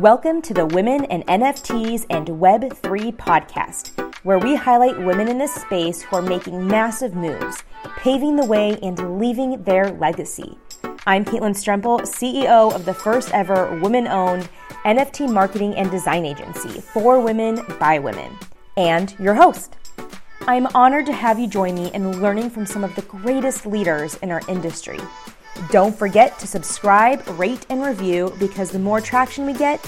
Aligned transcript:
Welcome 0.00 0.40
to 0.42 0.54
the 0.54 0.64
Women 0.64 1.04
in 1.04 1.24
NFTs 1.24 2.06
and 2.08 2.26
Web3 2.26 3.14
podcast, 3.18 4.14
where 4.24 4.38
we 4.38 4.54
highlight 4.54 4.98
women 4.98 5.28
in 5.28 5.36
this 5.36 5.54
space 5.54 6.00
who 6.00 6.16
are 6.16 6.22
making 6.22 6.66
massive 6.66 7.14
moves, 7.14 7.62
paving 7.98 8.36
the 8.36 8.46
way, 8.46 8.78
and 8.82 9.20
leaving 9.20 9.62
their 9.64 9.90
legacy. 9.90 10.56
I'm 11.06 11.22
Caitlin 11.22 11.52
Strempel, 11.52 12.00
CEO 12.00 12.74
of 12.74 12.86
the 12.86 12.94
first 12.94 13.34
ever 13.34 13.78
women 13.80 14.08
owned 14.08 14.48
NFT 14.86 15.30
marketing 15.30 15.74
and 15.74 15.90
design 15.90 16.24
agency 16.24 16.80
for 16.80 17.20
women 17.20 17.60
by 17.78 17.98
women, 17.98 18.38
and 18.78 19.14
your 19.18 19.34
host. 19.34 19.76
I'm 20.46 20.66
honored 20.68 21.04
to 21.06 21.12
have 21.12 21.38
you 21.38 21.46
join 21.46 21.74
me 21.74 21.92
in 21.92 22.22
learning 22.22 22.48
from 22.48 22.64
some 22.64 22.84
of 22.84 22.94
the 22.96 23.02
greatest 23.02 23.66
leaders 23.66 24.14
in 24.22 24.30
our 24.30 24.40
industry. 24.48 24.98
Don't 25.68 25.96
forget 25.96 26.38
to 26.38 26.46
subscribe, 26.46 27.26
rate, 27.38 27.66
and 27.68 27.84
review 27.84 28.34
because 28.38 28.70
the 28.70 28.78
more 28.78 29.00
traction 29.00 29.44
we 29.44 29.52
get, 29.52 29.82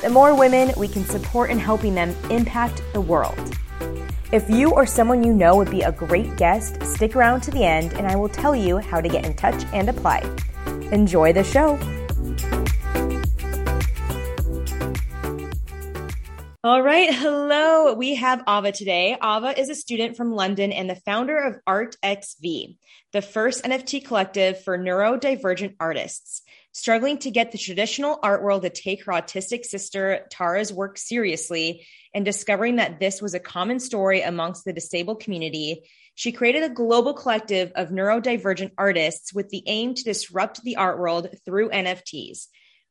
the 0.00 0.08
more 0.08 0.34
women 0.34 0.72
we 0.76 0.88
can 0.88 1.04
support 1.04 1.50
in 1.50 1.58
helping 1.58 1.94
them 1.94 2.16
impact 2.30 2.82
the 2.94 3.00
world. 3.00 3.38
If 4.32 4.48
you 4.48 4.70
or 4.70 4.86
someone 4.86 5.22
you 5.22 5.32
know 5.32 5.56
would 5.56 5.70
be 5.70 5.82
a 5.82 5.92
great 5.92 6.36
guest, 6.36 6.82
stick 6.82 7.14
around 7.14 7.42
to 7.42 7.50
the 7.50 7.64
end 7.64 7.92
and 7.94 8.06
I 8.06 8.16
will 8.16 8.28
tell 8.28 8.56
you 8.56 8.78
how 8.78 9.00
to 9.00 9.08
get 9.08 9.26
in 9.26 9.34
touch 9.34 9.64
and 9.72 9.88
apply. 9.88 10.28
Enjoy 10.92 11.32
the 11.32 11.44
show. 11.44 11.78
All 16.64 16.82
right. 16.82 17.14
Hello. 17.14 17.94
We 17.94 18.16
have 18.16 18.42
Ava 18.48 18.72
today. 18.72 19.16
Ava 19.22 19.56
is 19.56 19.68
a 19.68 19.76
student 19.76 20.16
from 20.16 20.32
London 20.32 20.72
and 20.72 20.90
the 20.90 20.96
founder 20.96 21.38
of 21.38 21.60
ArtXV, 21.68 22.76
the 23.12 23.22
first 23.22 23.62
NFT 23.62 24.04
collective 24.04 24.64
for 24.64 24.76
neurodivergent 24.76 25.76
artists. 25.78 26.42
Struggling 26.72 27.18
to 27.18 27.30
get 27.30 27.52
the 27.52 27.58
traditional 27.58 28.18
art 28.24 28.42
world 28.42 28.62
to 28.62 28.70
take 28.70 29.04
her 29.04 29.12
autistic 29.12 29.66
sister 29.66 30.26
Tara's 30.32 30.72
work 30.72 30.98
seriously 30.98 31.86
and 32.12 32.24
discovering 32.24 32.76
that 32.76 32.98
this 32.98 33.22
was 33.22 33.34
a 33.34 33.40
common 33.40 33.78
story 33.78 34.22
amongst 34.22 34.64
the 34.64 34.72
disabled 34.72 35.20
community, 35.20 35.88
she 36.16 36.32
created 36.32 36.64
a 36.64 36.74
global 36.74 37.14
collective 37.14 37.70
of 37.76 37.90
neurodivergent 37.90 38.72
artists 38.76 39.32
with 39.32 39.48
the 39.50 39.62
aim 39.66 39.94
to 39.94 40.02
disrupt 40.02 40.64
the 40.64 40.74
art 40.74 40.98
world 40.98 41.28
through 41.44 41.70
NFTs. 41.70 42.48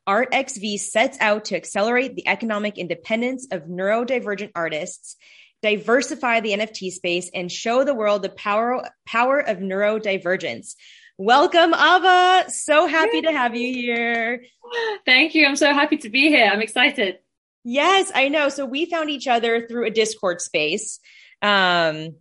ArtXV 0.08 0.80
sets 0.80 1.18
out 1.20 1.46
to 1.46 1.56
accelerate 1.56 2.16
the 2.16 2.28
economic 2.28 2.78
independence 2.78 3.48
of 3.52 3.64
neurodivergent 3.64 4.52
artists, 4.56 5.18
diversify 5.62 6.40
the 6.40 6.54
NFT 6.54 6.92
space, 6.92 7.30
and 7.34 7.52
show 7.52 7.84
the 7.84 7.94
world 7.94 8.22
the 8.22 8.30
power, 8.30 8.90
power 9.06 9.40
of 9.40 9.58
neurodivergence. 9.58 10.76
Welcome, 11.18 11.74
Ava. 11.74 12.46
So 12.50 12.86
happy 12.86 13.22
to 13.24 13.32
have 13.32 13.56
you 13.56 13.74
here. 13.74 14.46
Thank 15.06 15.34
you. 15.36 15.46
I'm 15.46 15.56
so 15.56 15.74
happy 15.74 15.98
to 15.98 16.10
be 16.10 16.30
here. 16.30 16.50
I'm 16.52 16.62
excited. 16.62 17.18
Yes, 17.64 18.12
I 18.14 18.30
know. 18.30 18.50
So 18.50 18.66
we 18.66 18.86
found 18.86 19.10
each 19.10 19.28
other 19.28 19.68
through 19.68 19.88
a 19.88 19.90
Discord 19.90 20.42
space. 20.42 21.00
Um, 21.42 22.16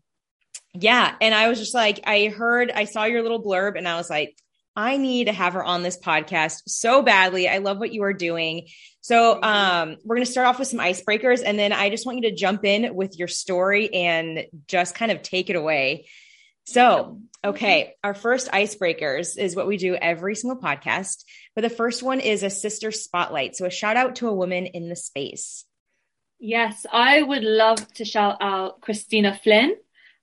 yeah. 0.75 1.15
And 1.21 1.35
I 1.35 1.49
was 1.49 1.59
just 1.59 1.75
like, 1.75 2.01
I 2.05 2.29
heard, 2.29 2.71
I 2.71 2.85
saw 2.85 3.05
your 3.05 3.23
little 3.23 3.43
blurb 3.43 3.77
and 3.77 3.87
I 3.87 3.97
was 3.97 4.11
like, 4.11 4.37
I 4.77 4.99
need 4.99 5.25
to 5.25 5.33
have 5.33 5.55
her 5.55 5.65
on 5.65 5.83
this 5.83 5.99
podcast 5.99 6.63
so 6.67 7.03
badly. 7.03 7.49
I 7.49 7.59
love 7.59 7.79
what 7.79 7.93
you 7.93 8.03
are 8.03 8.13
doing. 8.13 8.69
So, 9.01 9.41
um, 9.43 9.97
we're 10.05 10.17
going 10.17 10.27
to 10.27 10.31
start 10.31 10.49
off 10.49 10.59
with 10.59 10.69
some 10.69 10.81
icebreakers 10.81 11.43
and 11.45 11.59
then 11.59 11.73
I 11.73 11.91
just 11.91 12.05
want 12.05 12.19
you 12.19 12.31
to 12.31 12.37
jump 12.37 12.65
in 12.65 12.95
with 12.95 13.19
your 13.19 13.29
story 13.29 13.93
and 13.93 14.47
just 14.69 14.95
kind 14.95 15.11
of 15.11 15.23
take 15.23 15.49
it 15.49 15.57
away. 15.57 16.07
So, 16.67 17.21
okay, 17.45 17.95
our 18.03 18.15
first 18.15 18.51
icebreakers 18.51 19.39
is 19.39 19.55
what 19.55 19.69
we 19.69 19.77
do 19.77 19.95
every 19.95 20.35
single 20.35 20.61
podcast. 20.61 21.25
But 21.55 21.63
the 21.63 21.71
first 21.71 22.03
one 22.03 22.21
is 22.21 22.43
a 22.43 22.51
sister 22.51 22.91
spotlight. 22.91 23.57
So, 23.57 23.67
a 23.67 23.71
shout 23.71 23.97
out 23.97 24.17
to 24.17 24.29
a 24.29 24.35
woman 24.35 24.67
in 24.67 24.89
the 24.89 24.97
space. 24.97 25.65
Yes, 26.39 26.85
I 26.93 27.23
would 27.23 27.45
love 27.45 27.87
to 27.95 28.05
shout 28.05 28.39
out 28.41 28.81
Christina 28.81 29.39
Flynn. 29.43 29.77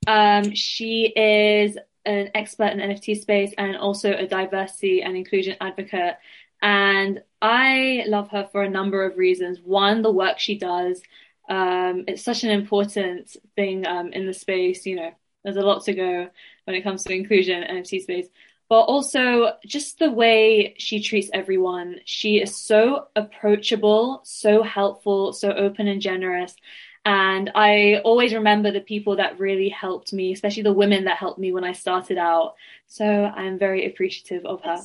Um, 0.06 0.54
she 0.54 1.06
is 1.06 1.78
an 2.06 2.30
expert 2.34 2.72
in 2.72 2.78
NFT 2.78 3.20
space 3.20 3.52
and 3.56 3.76
also 3.76 4.12
a 4.12 4.26
diversity 4.26 5.02
and 5.02 5.16
inclusion 5.16 5.56
advocate. 5.60 6.16
And 6.62 7.22
I 7.42 8.04
love 8.06 8.30
her 8.30 8.48
for 8.50 8.62
a 8.62 8.70
number 8.70 9.04
of 9.04 9.18
reasons. 9.18 9.60
One, 9.60 10.02
the 10.02 10.10
work 10.10 10.38
she 10.38 10.58
does. 10.58 11.02
Um, 11.48 12.04
it's 12.08 12.22
such 12.22 12.44
an 12.44 12.50
important 12.50 13.36
thing 13.54 13.86
um, 13.86 14.12
in 14.12 14.26
the 14.26 14.32
space. 14.32 14.86
You 14.86 14.96
know, 14.96 15.10
there's 15.42 15.56
a 15.56 15.62
lot 15.62 15.84
to 15.84 15.92
go 15.92 16.30
when 16.64 16.76
it 16.76 16.82
comes 16.82 17.04
to 17.04 17.12
inclusion 17.12 17.62
NFT 17.62 18.02
space. 18.02 18.28
But 18.70 18.80
also 18.82 19.52
just 19.66 19.98
the 19.98 20.10
way 20.10 20.74
she 20.78 21.02
treats 21.02 21.28
everyone. 21.34 22.00
She 22.06 22.40
is 22.40 22.56
so 22.56 23.08
approachable, 23.14 24.22
so 24.24 24.62
helpful, 24.62 25.34
so 25.34 25.52
open 25.52 25.86
and 25.86 26.00
generous. 26.00 26.56
And 27.04 27.50
I 27.54 28.00
always 28.04 28.32
remember 28.32 28.70
the 28.70 28.80
people 28.80 29.16
that 29.16 29.38
really 29.38 29.68
helped 29.68 30.12
me, 30.12 30.32
especially 30.32 30.62
the 30.62 30.72
women 30.72 31.04
that 31.04 31.18
helped 31.18 31.38
me 31.38 31.52
when 31.52 31.64
I 31.64 31.72
started 31.72 32.16
out. 32.16 32.54
So 32.86 33.04
I'm 33.04 33.58
very 33.58 33.86
appreciative 33.86 34.46
of 34.46 34.62
her. 34.62 34.78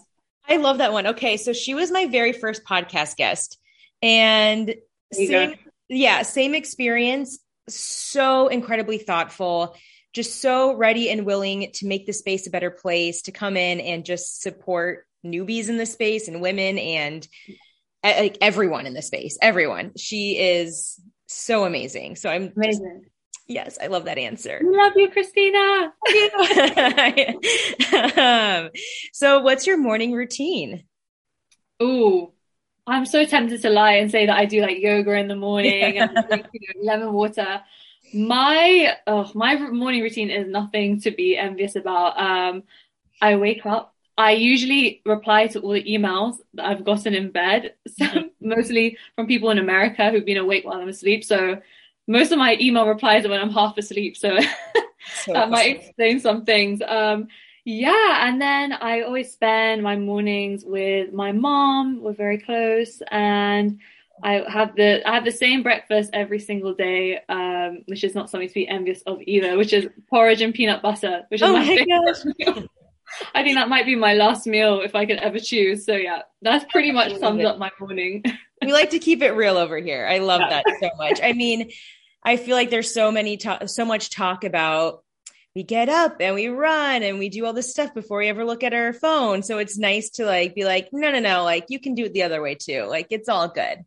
I 0.47 0.57
love 0.57 0.79
that 0.79 0.91
one. 0.91 1.07
Okay. 1.07 1.37
So 1.37 1.53
she 1.53 1.75
was 1.75 1.91
my 1.91 2.07
very 2.07 2.33
first 2.33 2.65
podcast 2.65 3.15
guest. 3.15 3.57
And 4.01 4.75
same, 5.13 5.55
yeah, 5.87 6.23
same 6.23 6.55
experience. 6.55 7.39
So 7.69 8.47
incredibly 8.47 8.97
thoughtful, 8.97 9.77
just 10.11 10.41
so 10.41 10.75
ready 10.75 11.09
and 11.09 11.25
willing 11.25 11.71
to 11.75 11.87
make 11.87 12.05
the 12.05 12.13
space 12.13 12.47
a 12.47 12.49
better 12.49 12.71
place, 12.71 13.21
to 13.23 13.31
come 13.31 13.55
in 13.55 13.79
and 13.79 14.03
just 14.03 14.41
support 14.41 15.05
newbies 15.25 15.69
in 15.69 15.77
the 15.77 15.85
space 15.85 16.27
and 16.27 16.41
women 16.41 16.77
and 16.79 17.27
like 18.03 18.37
everyone 18.41 18.85
in 18.87 18.93
the 18.93 19.01
space, 19.01 19.37
everyone. 19.41 19.91
She 19.97 20.37
is 20.37 20.99
so 21.29 21.65
amazing. 21.65 22.15
So 22.15 22.29
I'm 22.29 22.51
amazing. 22.55 23.01
Just, 23.03 23.11
yes, 23.47 23.77
I 23.81 23.87
love 23.87 24.05
that 24.05 24.17
answer. 24.17 24.59
Love 24.63 24.93
you, 24.95 25.09
Christina. 25.09 25.93
um, 28.17 28.69
so, 29.13 29.39
what's 29.39 29.67
your 29.67 29.77
morning 29.77 30.13
routine? 30.13 30.85
Oh, 31.79 32.33
I'm 32.87 33.05
so 33.05 33.25
tempted 33.25 33.61
to 33.61 33.69
lie 33.69 33.93
and 33.93 34.09
say 34.09 34.25
that 34.25 34.35
I 34.35 34.45
do 34.45 34.61
like 34.61 34.79
yoga 34.79 35.13
in 35.13 35.27
the 35.27 35.35
morning 35.35 35.95
yeah. 35.95 36.07
and 36.15 36.27
drink, 36.27 36.47
you 36.51 36.61
know, 36.75 36.91
lemon 36.91 37.13
water. 37.13 37.61
My 38.11 38.95
oh, 39.05 39.31
my 39.35 39.55
morning 39.55 40.01
routine 40.01 40.31
is 40.31 40.47
nothing 40.47 40.99
to 41.01 41.11
be 41.11 41.37
envious 41.37 41.75
about. 41.75 42.19
Um, 42.19 42.63
I 43.21 43.35
wake 43.35 43.65
up. 43.65 43.93
I 44.19 44.31
usually 44.31 45.01
reply 45.05 45.47
to 45.47 45.61
all 45.61 45.71
the 45.71 45.83
emails 45.83 46.39
that 46.55 46.65
I've 46.65 46.83
gotten 46.83 47.15
in 47.15 47.31
bed, 47.31 47.75
so 47.87 48.05
mm-hmm. 48.05 48.27
mostly 48.41 48.97
from 49.15 49.27
people 49.27 49.49
in 49.49 49.57
America 49.57 50.11
who've 50.11 50.25
been 50.25 50.35
awake 50.35 50.65
while 50.65 50.81
I'm 50.81 50.89
asleep. 50.89 51.23
So 51.23 51.61
most 52.05 52.33
of 52.33 52.37
my 52.37 52.57
email 52.59 52.85
replies 52.85 53.25
are 53.25 53.29
when 53.29 53.39
I'm 53.39 53.49
half 53.49 53.77
asleep. 53.77 54.17
So, 54.17 54.37
so 55.23 55.31
that 55.31 55.49
might 55.49 55.77
explain 55.77 56.19
some 56.19 56.43
things. 56.43 56.81
Um, 56.85 57.29
yeah, 57.63 58.27
and 58.27 58.41
then 58.41 58.73
I 58.73 59.03
always 59.03 59.31
spend 59.31 59.83
my 59.83 59.95
mornings 59.95 60.65
with 60.65 61.13
my 61.13 61.31
mom. 61.31 62.01
We're 62.01 62.11
very 62.11 62.39
close, 62.39 63.01
and 63.11 63.79
I 64.21 64.43
have 64.49 64.75
the 64.75 65.07
I 65.07 65.13
have 65.15 65.23
the 65.23 65.31
same 65.31 65.63
breakfast 65.63 66.09
every 66.11 66.39
single 66.39 66.73
day, 66.73 67.21
um, 67.29 67.83
which 67.85 68.03
is 68.03 68.15
not 68.15 68.29
something 68.29 68.49
to 68.49 68.53
be 68.53 68.67
envious 68.67 69.01
of 69.03 69.21
either. 69.21 69.55
Which 69.57 69.71
is 69.71 69.87
porridge 70.09 70.41
and 70.41 70.53
peanut 70.53 70.81
butter, 70.81 71.23
which 71.29 71.41
is 71.41 71.47
oh 71.47 71.53
my, 71.53 71.63
my 71.63 72.13
favorite. 72.35 72.69
I 73.33 73.43
think 73.43 73.55
that 73.55 73.69
might 73.69 73.85
be 73.85 73.95
my 73.95 74.13
last 74.13 74.47
meal 74.47 74.81
if 74.81 74.95
I 74.95 75.05
could 75.05 75.17
ever 75.17 75.39
choose. 75.39 75.85
So 75.85 75.95
yeah, 75.95 76.23
that's 76.41 76.65
pretty 76.69 76.91
much 76.91 77.17
sums 77.17 77.43
up 77.43 77.57
my 77.57 77.71
morning. 77.79 78.23
we 78.61 78.71
like 78.71 78.91
to 78.91 78.99
keep 78.99 79.21
it 79.21 79.31
real 79.31 79.57
over 79.57 79.77
here. 79.77 80.07
I 80.09 80.19
love 80.19 80.41
yeah. 80.41 80.49
that 80.49 80.65
so 80.79 80.89
much. 80.97 81.19
I 81.23 81.33
mean, 81.33 81.71
I 82.23 82.37
feel 82.37 82.55
like 82.55 82.69
there's 82.69 82.93
so 82.93 83.11
many 83.11 83.37
to- 83.37 83.67
so 83.67 83.85
much 83.85 84.09
talk 84.09 84.43
about 84.43 85.03
we 85.55 85.63
get 85.63 85.89
up 85.89 86.17
and 86.19 86.35
we 86.35 86.47
run 86.47 87.03
and 87.03 87.19
we 87.19 87.29
do 87.29 87.45
all 87.45 87.53
this 87.53 87.71
stuff 87.71 87.93
before 87.93 88.19
we 88.19 88.27
ever 88.27 88.45
look 88.45 88.63
at 88.63 88.73
our 88.73 88.93
phone. 88.93 89.41
So 89.43 89.57
it's 89.57 89.77
nice 89.77 90.11
to 90.11 90.25
like 90.25 90.55
be 90.55 90.63
like, 90.63 90.89
no, 90.91 91.11
no, 91.11 91.19
no, 91.19 91.43
like 91.43 91.65
you 91.69 91.79
can 91.79 91.95
do 91.95 92.05
it 92.05 92.13
the 92.13 92.23
other 92.23 92.41
way 92.41 92.55
too. 92.55 92.83
Like 92.83 93.07
it's 93.09 93.29
all 93.29 93.47
good. 93.47 93.83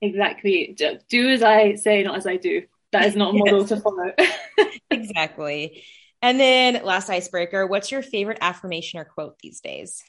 Exactly. 0.00 0.76
Do 1.08 1.30
as 1.30 1.42
I 1.42 1.74
say, 1.74 2.02
not 2.02 2.16
as 2.16 2.26
I 2.26 2.36
do. 2.36 2.62
That 2.92 3.06
is 3.06 3.16
not 3.16 3.34
a 3.34 3.38
model 3.38 3.60
yes. 3.60 3.68
to 3.70 3.76
follow. 3.80 4.12
exactly. 4.90 5.84
And 6.22 6.38
then 6.38 6.84
last 6.84 7.10
icebreaker, 7.10 7.66
what's 7.66 7.90
your 7.90 8.02
favorite 8.02 8.38
affirmation 8.40 9.00
or 9.00 9.04
quote 9.04 9.38
these 9.40 9.60
days? 9.60 10.02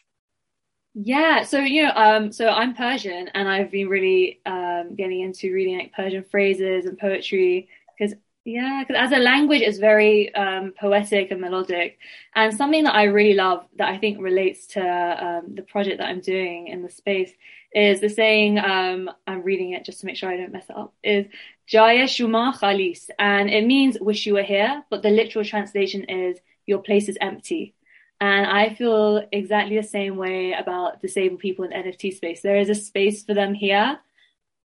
Yeah, 0.96 1.44
so 1.44 1.60
you 1.60 1.84
know, 1.84 1.92
um, 1.96 2.32
so 2.32 2.50
I'm 2.50 2.76
Persian, 2.76 3.28
and 3.30 3.50
I've 3.50 3.72
been 3.72 3.90
really 3.90 4.42
um, 4.46 4.94
getting 4.96 5.22
into 5.22 5.52
reading 5.52 5.80
like 5.80 5.94
Persian 5.94 6.24
phrases 6.24 6.86
and 6.86 7.00
poetry 7.00 7.68
because 7.98 8.16
yeah, 8.46 8.84
because 8.86 9.02
as 9.02 9.12
a 9.18 9.22
language, 9.22 9.62
it's 9.62 9.80
very 9.80 10.34
um, 10.36 10.74
poetic 10.80 11.32
and 11.32 11.42
melodic, 11.42 11.98
and 12.36 12.56
something 12.56 12.84
that 12.84 12.94
I 12.94 13.06
really 13.06 13.34
love 13.34 13.66
that 13.78 13.90
I 13.90 13.98
think 13.98 14.20
relates 14.22 14.68
to 14.68 14.82
um, 14.82 15.56
the 15.56 15.64
project 15.64 15.98
that 15.98 16.10
I'm 16.10 16.20
doing 16.22 16.68
in 16.68 16.84
the 16.84 16.90
space 16.92 17.32
is 17.74 18.00
the 18.00 18.10
saying. 18.10 18.60
Um, 18.60 19.10
I'm 19.26 19.42
reading 19.42 19.72
it 19.72 19.86
just 19.86 20.02
to 20.02 20.06
make 20.06 20.18
sure 20.18 20.30
I 20.30 20.38
don't 20.38 20.52
mess 20.52 20.70
it 20.70 20.78
up. 20.78 20.94
Is 21.04 21.26
Jaya 21.68 22.06
Shuma 22.06 22.54
Khalis, 22.58 23.10
and 23.18 23.50
it 23.50 23.66
means 23.66 23.98
wish 24.00 24.26
you 24.26 24.34
were 24.34 24.44
here, 24.44 24.84
but 24.90 25.02
the 25.02 25.10
literal 25.10 25.46
translation 25.46 26.04
is 26.06 26.38
your 26.66 26.80
place 26.80 27.10
is 27.10 27.18
empty. 27.22 27.74
And 28.20 28.46
I 28.46 28.74
feel 28.74 29.24
exactly 29.32 29.76
the 29.76 29.84
same 29.84 30.18
way 30.18 30.54
about 30.54 31.02
disabled 31.02 31.40
people 31.40 31.66
in 31.66 31.72
NFT 31.72 32.16
space. 32.16 32.42
There 32.42 32.58
is 32.58 32.70
a 32.70 32.76
space 32.76 33.24
for 33.24 33.34
them 33.34 33.54
here, 33.54 34.00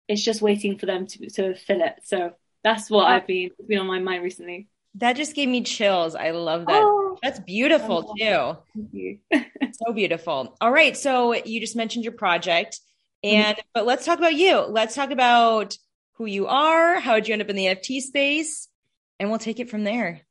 it's 0.09 0.24
just 0.24 0.41
waiting 0.41 0.77
for 0.77 0.88
them 0.88 1.06
to 1.06 1.30
to 1.30 1.56
fill 1.56 1.81
it. 1.81 1.95
So 2.03 2.33
that's 2.63 2.89
what 2.89 3.06
I've 3.06 3.27
been 3.27 3.51
been 3.65 3.77
on 3.77 3.88
my 3.88 4.00
mind 4.00 4.24
recently. 4.24 4.68
That 4.95 5.15
just 5.15 5.35
gave 5.35 5.47
me 5.47 5.62
chills. 5.62 6.15
I 6.15 6.31
love 6.31 6.65
that. 6.65 6.81
Oh, 6.83 7.18
that's 7.21 7.39
beautiful 7.39 8.15
too. 8.19 8.57
Thank 8.75 8.89
you. 8.92 9.19
so 9.31 9.94
beautiful. 9.94 10.57
All 10.59 10.71
right, 10.71 10.97
so 10.97 11.33
you 11.33 11.62
just 11.62 11.75
mentioned 11.75 12.03
your 12.03 12.13
project, 12.13 12.80
and 13.24 13.56
mm-hmm. 13.56 13.68
but 13.74 13.85
let's 13.85 14.03
talk 14.03 14.18
about 14.18 14.33
you. 14.33 14.57
Let's 14.62 14.95
talk 14.95 15.12
about 15.12 15.77
who 16.19 16.25
you 16.25 16.48
are. 16.48 17.00
How 17.00 17.16
did 17.16 17.27
you 17.27 17.33
end 17.33 17.42
up 17.42 17.50
in 17.50 17.56
the 17.56 17.66
NFT 17.66 18.01
space? 18.01 18.68
And 19.19 19.30
we'll 19.30 19.39
take 19.39 19.60
it 19.60 19.69
from 19.69 19.83
there. 19.86 20.21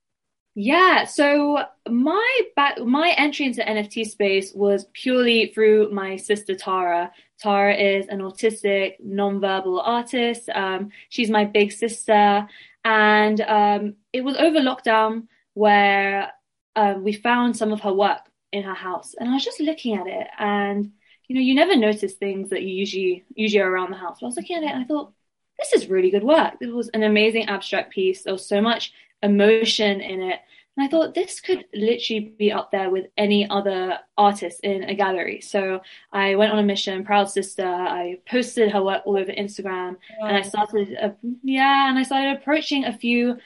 Yeah, 0.54 1.04
so 1.04 1.64
my 1.88 2.40
back, 2.56 2.80
my 2.80 3.14
entry 3.16 3.46
into 3.46 3.62
NFT 3.62 4.06
space 4.06 4.52
was 4.52 4.86
purely 4.92 5.52
through 5.54 5.90
my 5.92 6.16
sister 6.16 6.54
Tara. 6.54 7.12
Tara 7.40 7.74
is 7.74 8.08
an 8.08 8.18
autistic, 8.18 8.94
nonverbal 9.00 9.80
artist. 9.82 10.48
Um, 10.48 10.90
she's 11.10 11.30
my 11.30 11.44
big 11.44 11.70
sister, 11.70 12.48
and 12.84 13.40
um, 13.42 13.94
it 14.12 14.22
was 14.22 14.36
over 14.36 14.58
lockdown 14.58 15.28
where 15.54 16.32
um, 16.74 17.04
we 17.04 17.12
found 17.12 17.56
some 17.56 17.72
of 17.72 17.80
her 17.82 17.92
work 17.92 18.28
in 18.52 18.64
her 18.64 18.74
house, 18.74 19.14
and 19.18 19.30
I 19.30 19.34
was 19.34 19.44
just 19.44 19.60
looking 19.60 19.96
at 19.96 20.08
it, 20.08 20.26
and 20.38 20.90
you 21.28 21.36
know, 21.36 21.40
you 21.40 21.54
never 21.54 21.76
notice 21.76 22.14
things 22.14 22.50
that 22.50 22.62
you 22.62 22.74
usually 22.74 23.24
usually 23.34 23.60
are 23.60 23.70
around 23.70 23.92
the 23.92 23.96
house. 23.96 24.18
But 24.20 24.26
I 24.26 24.28
was 24.28 24.36
looking 24.36 24.56
at 24.56 24.64
it, 24.64 24.70
and 24.70 24.82
I 24.82 24.86
thought, 24.86 25.12
this 25.58 25.72
is 25.72 25.88
really 25.88 26.10
good 26.10 26.24
work. 26.24 26.54
It 26.60 26.72
was 26.72 26.88
an 26.90 27.02
amazing 27.02 27.46
abstract 27.46 27.92
piece. 27.92 28.22
There 28.22 28.32
was 28.32 28.46
so 28.46 28.60
much 28.60 28.92
emotion 29.22 30.00
in 30.00 30.22
it. 30.22 30.40
And 30.76 30.86
I 30.86 30.88
thought 30.88 31.14
this 31.14 31.40
could 31.40 31.64
literally 31.74 32.32
be 32.38 32.52
up 32.52 32.70
there 32.70 32.88
with 32.88 33.06
any 33.16 33.50
other 33.50 33.98
artist 34.16 34.60
in 34.60 34.84
a 34.84 34.94
gallery. 34.94 35.40
So 35.40 35.80
I 36.12 36.36
went 36.36 36.52
on 36.52 36.60
a 36.60 36.62
mission, 36.62 37.04
proud 37.04 37.28
sister. 37.28 37.66
I 37.66 38.18
posted 38.30 38.70
her 38.70 38.82
work 38.82 39.02
all 39.04 39.18
over 39.18 39.32
Instagram 39.32 39.96
and 40.20 40.36
I 40.36 40.42
started, 40.42 40.96
uh, 41.02 41.10
yeah, 41.42 41.88
and 41.88 41.98
I 41.98 42.04
started 42.04 42.36
approaching 42.36 42.84
a 42.84 42.96
few 42.96 43.38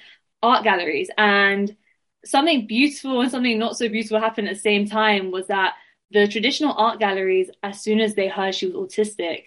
art 0.43 0.63
galleries 0.63 1.09
and 1.17 1.75
something 2.25 2.67
beautiful 2.67 3.23
and 3.23 3.31
something 3.31 3.59
not 3.59 3.79
so 3.79 3.89
beautiful 3.89 4.21
happened 4.21 4.49
at 4.49 4.55
the 4.55 4.61
same 4.61 4.87
time 4.87 5.31
was 5.31 5.47
that 5.47 5.75
the 6.11 6.29
traditional 6.29 6.75
art 6.77 6.99
galleries, 6.99 7.51
as 7.63 7.81
soon 7.81 8.01
as 8.01 8.15
they 8.15 8.29
heard 8.29 8.55
she 8.55 8.67
was 8.67 8.75
autistic, 8.75 9.45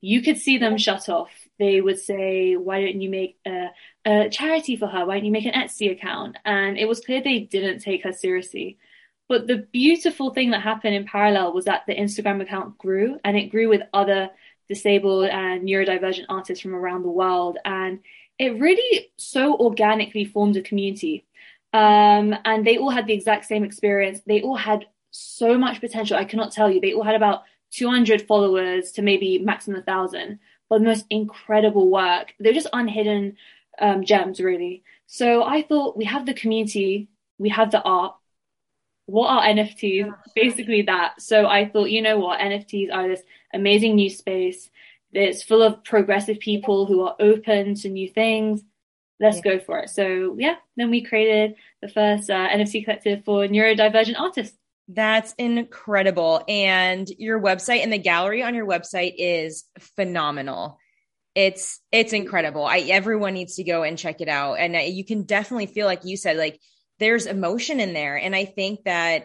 you 0.00 0.22
could 0.22 0.38
see 0.38 0.56
them 0.56 0.78
shut 0.78 1.10
off. 1.10 1.30
They 1.58 1.80
would 1.80 1.98
say, 1.98 2.56
why 2.56 2.80
don't 2.80 3.00
you 3.00 3.08
make 3.08 3.38
a, 3.46 3.68
a 4.04 4.28
charity 4.28 4.76
for 4.76 4.86
her? 4.86 5.06
Why 5.06 5.16
don't 5.16 5.24
you 5.24 5.32
make 5.32 5.46
an 5.46 5.52
Etsy 5.52 5.90
account? 5.90 6.36
And 6.44 6.76
it 6.76 6.86
was 6.86 7.00
clear 7.00 7.22
they 7.22 7.40
didn't 7.40 7.80
take 7.80 8.04
her 8.04 8.12
seriously. 8.12 8.78
But 9.28 9.46
the 9.46 9.66
beautiful 9.72 10.30
thing 10.30 10.50
that 10.50 10.62
happened 10.62 10.94
in 10.94 11.04
parallel 11.04 11.52
was 11.52 11.64
that 11.64 11.82
the 11.86 11.94
Instagram 11.94 12.40
account 12.40 12.78
grew 12.78 13.18
and 13.24 13.36
it 13.36 13.50
grew 13.50 13.68
with 13.68 13.82
other 13.92 14.30
disabled 14.68 15.26
and 15.26 15.62
neurodivergent 15.62 16.26
artists 16.28 16.62
from 16.62 16.74
around 16.74 17.02
the 17.02 17.10
world. 17.10 17.58
And 17.64 18.00
it 18.38 18.60
really 18.60 19.08
so 19.16 19.56
organically 19.56 20.24
formed 20.24 20.56
a 20.56 20.62
community. 20.62 21.24
Um, 21.72 22.34
and 22.44 22.66
they 22.66 22.78
all 22.78 22.90
had 22.90 23.06
the 23.06 23.14
exact 23.14 23.46
same 23.46 23.64
experience. 23.64 24.20
They 24.26 24.42
all 24.42 24.56
had 24.56 24.86
so 25.10 25.58
much 25.58 25.80
potential. 25.80 26.16
I 26.16 26.24
cannot 26.24 26.52
tell 26.52 26.70
you. 26.70 26.80
They 26.80 26.92
all 26.92 27.02
had 27.02 27.14
about 27.14 27.42
200 27.72 28.22
followers 28.22 28.92
to 28.92 29.02
maybe 29.02 29.38
maximum 29.38 29.76
1,000, 29.76 30.38
but 30.68 30.78
the 30.78 30.84
most 30.84 31.06
incredible 31.10 31.90
work. 31.90 32.34
They're 32.38 32.52
just 32.52 32.68
unhidden 32.72 33.36
um, 33.78 34.04
gems, 34.04 34.40
really. 34.40 34.82
So 35.06 35.44
I 35.44 35.62
thought 35.62 35.96
we 35.96 36.04
have 36.04 36.26
the 36.26 36.34
community, 36.34 37.08
we 37.38 37.48
have 37.50 37.70
the 37.70 37.82
art. 37.82 38.14
What 39.06 39.28
are 39.28 39.42
NFTs? 39.42 40.12
Basically 40.34 40.82
that. 40.82 41.22
So 41.22 41.46
I 41.46 41.68
thought, 41.68 41.90
you 41.90 42.02
know 42.02 42.18
what? 42.18 42.40
NFTs 42.40 42.92
are 42.92 43.06
this 43.06 43.22
amazing 43.54 43.94
new 43.94 44.10
space. 44.10 44.68
It's 45.12 45.42
full 45.42 45.62
of 45.62 45.84
progressive 45.84 46.40
people 46.40 46.86
who 46.86 47.02
are 47.02 47.14
open 47.20 47.76
to 47.76 47.88
new 47.88 48.08
things. 48.08 48.62
Let's 49.20 49.36
yeah. 49.38 49.42
go 49.42 49.58
for 49.60 49.78
it. 49.78 49.90
So 49.90 50.34
yeah, 50.38 50.56
then 50.76 50.90
we 50.90 51.02
created 51.02 51.54
the 51.80 51.88
first 51.88 52.28
uh, 52.28 52.48
NFT 52.48 52.84
collective 52.84 53.24
for 53.24 53.46
neurodivergent 53.46 54.18
artists. 54.18 54.58
That's 54.88 55.34
incredible. 55.38 56.44
And 56.48 57.08
your 57.18 57.40
website 57.40 57.82
and 57.82 57.92
the 57.92 57.98
gallery 57.98 58.42
on 58.42 58.54
your 58.54 58.66
website 58.66 59.14
is 59.18 59.64
phenomenal. 59.96 60.78
It's 61.34 61.80
it's 61.92 62.12
incredible. 62.12 62.64
I 62.64 62.78
everyone 62.78 63.34
needs 63.34 63.56
to 63.56 63.64
go 63.64 63.82
and 63.82 63.98
check 63.98 64.20
it 64.20 64.28
out. 64.28 64.54
And 64.54 64.74
you 64.94 65.04
can 65.04 65.24
definitely 65.24 65.66
feel 65.66 65.86
like 65.86 66.04
you 66.04 66.16
said 66.16 66.36
like 66.36 66.60
there's 66.98 67.26
emotion 67.26 67.80
in 67.80 67.92
there. 67.92 68.16
And 68.16 68.34
I 68.34 68.44
think 68.44 68.84
that 68.84 69.24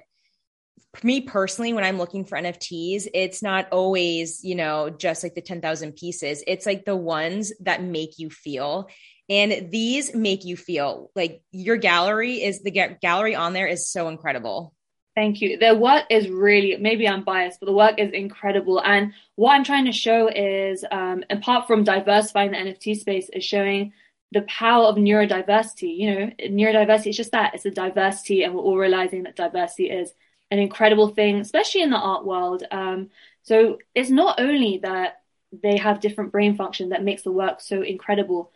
me 1.03 1.21
personally 1.21 1.71
when 1.71 1.85
I'm 1.85 1.97
looking 1.97 2.25
for 2.25 2.37
NFTs, 2.37 3.07
it's 3.13 3.41
not 3.41 3.71
always, 3.71 4.43
you 4.43 4.55
know, 4.55 4.89
just 4.89 5.23
like 5.23 5.35
the 5.35 5.41
10,000 5.41 5.93
pieces. 5.93 6.43
It's 6.47 6.65
like 6.65 6.83
the 6.83 6.97
ones 6.97 7.53
that 7.61 7.81
make 7.81 8.17
you 8.17 8.29
feel 8.29 8.89
and 9.29 9.71
these 9.71 10.13
make 10.13 10.43
you 10.43 10.57
feel 10.57 11.09
like 11.15 11.41
your 11.51 11.77
gallery 11.77 12.43
is 12.43 12.61
the 12.63 12.71
gallery 13.01 13.35
on 13.35 13.53
there 13.53 13.67
is 13.67 13.89
so 13.89 14.09
incredible. 14.09 14.73
Thank 15.15 15.41
you. 15.41 15.57
Their 15.57 15.75
work 15.75 16.05
is 16.09 16.29
really, 16.29 16.77
maybe 16.77 17.07
I'm 17.07 17.23
biased, 17.23 17.59
but 17.59 17.65
the 17.65 17.73
work 17.73 17.99
is 17.99 18.11
incredible. 18.13 18.81
And 18.81 19.13
what 19.35 19.53
I'm 19.53 19.63
trying 19.65 19.85
to 19.85 19.91
show 19.91 20.29
is, 20.29 20.85
um, 20.89 21.25
apart 21.29 21.67
from 21.67 21.83
diversifying 21.83 22.51
the 22.51 22.57
NFT 22.57 22.97
space, 22.97 23.29
is 23.33 23.43
showing 23.43 23.91
the 24.31 24.43
power 24.43 24.85
of 24.85 24.95
neurodiversity. 24.95 25.97
You 25.97 26.15
know, 26.15 26.31
neurodiversity 26.39 27.07
is 27.07 27.17
just 27.17 27.33
that 27.33 27.53
it's 27.53 27.65
a 27.65 27.71
diversity, 27.71 28.43
and 28.43 28.53
we're 28.53 28.61
all 28.61 28.77
realizing 28.77 29.23
that 29.23 29.35
diversity 29.35 29.89
is 29.89 30.13
an 30.49 30.59
incredible 30.59 31.09
thing, 31.09 31.39
especially 31.39 31.81
in 31.81 31.89
the 31.89 31.97
art 31.97 32.25
world. 32.25 32.63
Um, 32.71 33.09
so 33.43 33.79
it's 33.93 34.09
not 34.09 34.39
only 34.39 34.77
that 34.83 35.21
they 35.51 35.77
have 35.77 35.99
different 35.99 36.31
brain 36.31 36.55
function 36.55 36.89
that 36.89 37.03
makes 37.03 37.23
the 37.23 37.31
work 37.31 37.59
so 37.59 37.81
incredible, 37.81 38.53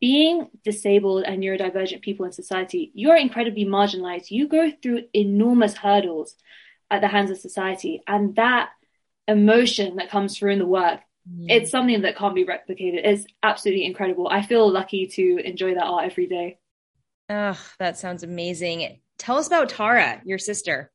being 0.00 0.48
disabled 0.64 1.24
and 1.24 1.42
neurodivergent 1.42 2.02
people 2.02 2.26
in 2.26 2.32
society, 2.32 2.92
you're 2.94 3.16
incredibly 3.16 3.64
marginalized. 3.64 4.30
You 4.30 4.48
go 4.48 4.70
through 4.82 5.04
enormous 5.12 5.76
hurdles 5.76 6.34
at 6.90 7.00
the 7.00 7.08
hands 7.08 7.30
of 7.30 7.38
society. 7.38 8.02
And 8.06 8.36
that 8.36 8.70
emotion 9.26 9.96
that 9.96 10.10
comes 10.10 10.38
through 10.38 10.52
in 10.52 10.58
the 10.58 10.66
work, 10.66 11.00
yeah. 11.30 11.56
it's 11.56 11.70
something 11.70 12.02
that 12.02 12.16
can't 12.16 12.34
be 12.34 12.44
replicated. 12.44 13.00
It's 13.04 13.26
absolutely 13.42 13.86
incredible. 13.86 14.28
I 14.28 14.42
feel 14.42 14.70
lucky 14.70 15.08
to 15.08 15.38
enjoy 15.44 15.74
that 15.74 15.84
art 15.84 16.04
every 16.10 16.26
day. 16.26 16.58
Oh, 17.28 17.60
that 17.78 17.98
sounds 17.98 18.22
amazing. 18.22 19.00
Tell 19.18 19.36
us 19.36 19.48
about 19.48 19.68
Tara, 19.68 20.22
your 20.24 20.38
sister. 20.38 20.90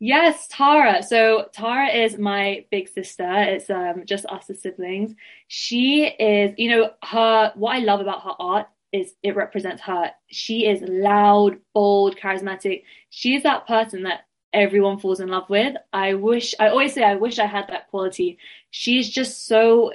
Yes, 0.00 0.48
Tara. 0.48 1.02
So 1.02 1.48
Tara 1.52 1.88
is 1.88 2.18
my 2.18 2.66
big 2.70 2.88
sister. 2.88 3.28
It's 3.30 3.70
um, 3.70 4.02
just 4.06 4.26
us 4.26 4.50
as 4.50 4.60
siblings. 4.60 5.14
She 5.48 6.04
is, 6.04 6.52
you 6.58 6.70
know, 6.70 6.90
her, 7.02 7.52
what 7.54 7.76
I 7.76 7.78
love 7.78 8.00
about 8.00 8.22
her 8.24 8.34
art 8.38 8.66
is 8.92 9.14
it 9.22 9.36
represents 9.36 9.82
her. 9.82 10.10
She 10.28 10.66
is 10.66 10.82
loud, 10.82 11.58
bold, 11.72 12.16
charismatic. 12.16 12.82
She 13.10 13.34
is 13.34 13.44
that 13.44 13.66
person 13.66 14.02
that 14.02 14.26
everyone 14.52 14.98
falls 14.98 15.20
in 15.20 15.28
love 15.28 15.48
with. 15.48 15.76
I 15.92 16.14
wish, 16.14 16.54
I 16.60 16.68
always 16.68 16.92
say, 16.92 17.02
I 17.02 17.14
wish 17.16 17.38
I 17.38 17.46
had 17.46 17.68
that 17.68 17.88
quality. 17.88 18.38
She's 18.70 19.08
just 19.08 19.46
so, 19.46 19.92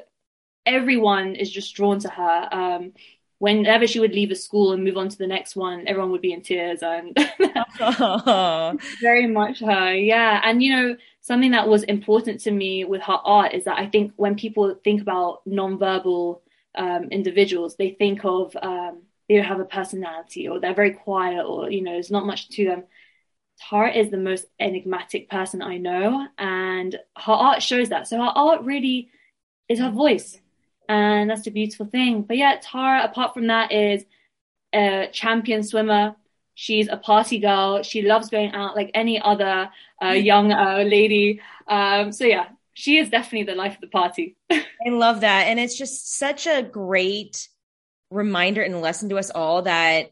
everyone 0.66 1.36
is 1.36 1.52
just 1.52 1.76
drawn 1.76 2.00
to 2.00 2.10
her. 2.10 2.50
Um, 2.52 2.94
whenever 3.40 3.88
she 3.88 4.00
would 4.00 4.14
leave 4.14 4.32
a 4.32 4.36
school 4.36 4.74
and 4.74 4.84
move 4.84 4.98
on 4.98 5.10
to 5.10 5.18
the 5.18 5.26
next 5.26 5.56
one, 5.56 5.88
everyone 5.88 6.12
would 6.12 6.22
be 6.22 6.34
in 6.34 6.42
tears 6.42 6.84
and 6.84 7.18
very 9.02 9.28
much 9.28 9.62
her. 9.62 9.96
Yeah. 9.96 10.42
And 10.44 10.62
you 10.62 10.76
know, 10.76 10.98
something 11.22 11.52
that 11.52 11.68
was 11.68 11.84
important 11.84 12.42
to 12.42 12.52
me 12.52 12.84
with 12.84 13.02
her 13.02 13.20
art 13.24 13.54
is 13.54 13.64
that 13.64 13.80
I 13.80 13.88
think 13.88 14.14
when 14.18 14.36
people 14.36 14.76
think 14.84 15.02
about 15.02 15.42
nonverbal 15.48 16.42
um, 16.76 17.06
individuals, 17.12 17.78
they 17.78 17.92
think 17.92 18.26
of 18.26 18.56
um, 18.62 19.04
they 19.30 19.38
don't 19.38 19.46
have 19.46 19.62
a 19.62 19.66
personality 19.66 20.50
or 20.50 20.60
they're 20.60 20.74
very 20.74 20.92
quiet 20.92 21.46
or 21.46 21.72
you 21.72 21.82
know, 21.82 21.94
there's 21.94 22.12
not 22.12 22.26
much 22.26 22.50
to 22.50 22.66
them. 22.66 22.84
Tara 23.70 23.92
is 23.92 24.10
the 24.10 24.18
most 24.18 24.46
enigmatic 24.60 25.30
person 25.30 25.62
I 25.62 25.78
know, 25.78 26.28
and 26.38 26.96
her 27.18 27.34
art 27.34 27.62
shows 27.62 27.90
that. 27.90 28.08
So 28.08 28.18
her 28.18 28.32
art 28.34 28.64
really 28.64 29.10
is 29.68 29.80
her 29.80 29.92
voice 29.92 30.40
and 30.90 31.30
that's 31.30 31.44
the 31.44 31.52
beautiful 31.52 31.86
thing. 31.86 32.24
But 32.24 32.38
yeah, 32.38 32.58
Tara, 32.62 33.04
apart 33.04 33.36
from 33.36 33.48
that, 33.48 33.72
is 33.72 34.04
a 34.74 35.08
champion 35.14 35.64
swimmer. 35.64 36.16
She's 36.56 36.90
a 36.90 36.98
party 36.98 37.40
girl. 37.40 37.84
She 37.84 38.02
loves 38.02 38.30
going 38.30 38.52
out 38.52 38.76
like 38.76 38.92
any 38.94 39.22
other 39.22 39.70
uh, 40.04 40.10
young 40.10 40.52
uh, 40.52 40.84
lady. 40.86 41.42
Um, 41.68 42.12
so 42.12 42.26
yeah, 42.26 42.48
she 42.74 42.98
is 42.98 43.10
definitely 43.10 43.44
the 43.44 43.56
life 43.56 43.76
of 43.76 43.82
the 43.82 43.88
party. 43.88 44.36
I 44.52 44.90
love 44.90 45.22
that, 45.22 45.48
and 45.48 45.60
it's 45.60 45.78
just 45.78 46.18
such 46.18 46.48
a 46.48 46.64
great 46.64 47.48
reminder 48.10 48.64
and 48.64 48.82
lesson 48.82 49.10
to 49.10 49.20
us 49.20 49.30
all 49.30 49.62
that 49.62 50.10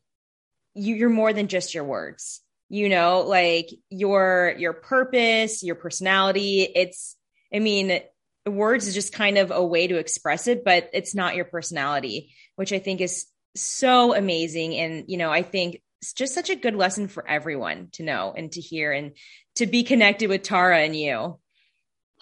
you, 0.75 0.93
you're 0.93 1.09
more 1.09 1.33
than 1.33 1.47
just 1.47 1.73
your 1.73 1.83
words. 1.83 2.41
You 2.69 2.89
know, 2.89 3.21
like 3.21 3.69
your 3.89 4.53
your 4.57 4.73
purpose, 4.73 5.63
your 5.63 5.75
personality. 5.75 6.61
It's, 6.63 7.15
I 7.51 7.59
mean, 7.59 8.01
words 8.51 8.87
is 8.87 8.93
just 8.93 9.13
kind 9.13 9.37
of 9.37 9.51
a 9.51 9.63
way 9.63 9.87
to 9.87 9.97
express 9.97 10.47
it, 10.47 10.63
but 10.63 10.89
it's 10.93 11.15
not 11.15 11.35
your 11.35 11.45
personality, 11.45 12.33
which 12.55 12.73
I 12.73 12.79
think 12.79 13.01
is 13.01 13.25
so 13.55 14.15
amazing. 14.15 14.75
And, 14.75 15.05
you 15.07 15.17
know, 15.17 15.31
I 15.31 15.41
think 15.41 15.81
it's 16.01 16.13
just 16.13 16.33
such 16.33 16.49
a 16.49 16.55
good 16.55 16.75
lesson 16.75 17.07
for 17.07 17.27
everyone 17.27 17.89
to 17.93 18.03
know 18.03 18.33
and 18.35 18.51
to 18.51 18.61
hear 18.61 18.91
and 18.91 19.13
to 19.55 19.65
be 19.65 19.83
connected 19.83 20.29
with 20.29 20.43
Tara 20.43 20.79
and 20.79 20.95
you. 20.95 21.39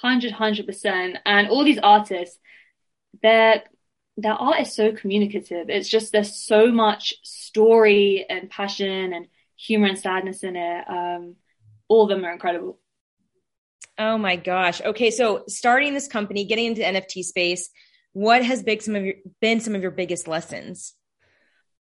100, 0.02 0.34
100%. 0.34 1.18
And 1.26 1.50
all 1.50 1.64
these 1.64 1.80
artists, 1.80 2.38
they're 3.22 3.64
their 4.18 4.34
art 4.34 4.62
is 4.62 4.74
so 4.74 4.94
communicative. 4.94 5.70
It's 5.70 5.90
just 5.90 6.12
there's 6.12 6.36
so 6.36 6.72
much 6.72 7.16
story 7.24 8.26
and 8.30 8.50
passion 8.50 9.14
and 9.14 9.28
humor 9.58 9.88
and 9.88 10.00
sadness 10.00 10.44
in 10.44 10.56
it. 10.56 10.86
Um, 10.88 11.36
all 11.88 12.04
of 12.04 12.10
them 12.10 12.24
are 12.24 12.32
incredible. 12.32 12.80
Oh 13.98 14.18
my 14.18 14.36
gosh. 14.36 14.82
Okay, 14.82 15.10
so 15.12 15.44
starting 15.48 15.94
this 15.94 16.08
company, 16.08 16.46
getting 16.46 16.68
into 16.68 16.82
NFT 16.82 17.24
space, 17.24 17.70
what 18.14 18.44
has 18.44 18.64
been 18.64 18.80
some 18.80 18.96
of 18.96 19.06
your 19.06 19.16
been 19.42 19.60
some 19.60 19.76
of 19.76 19.82
your 19.82 19.92
biggest 19.92 20.28
lessons? 20.28 20.94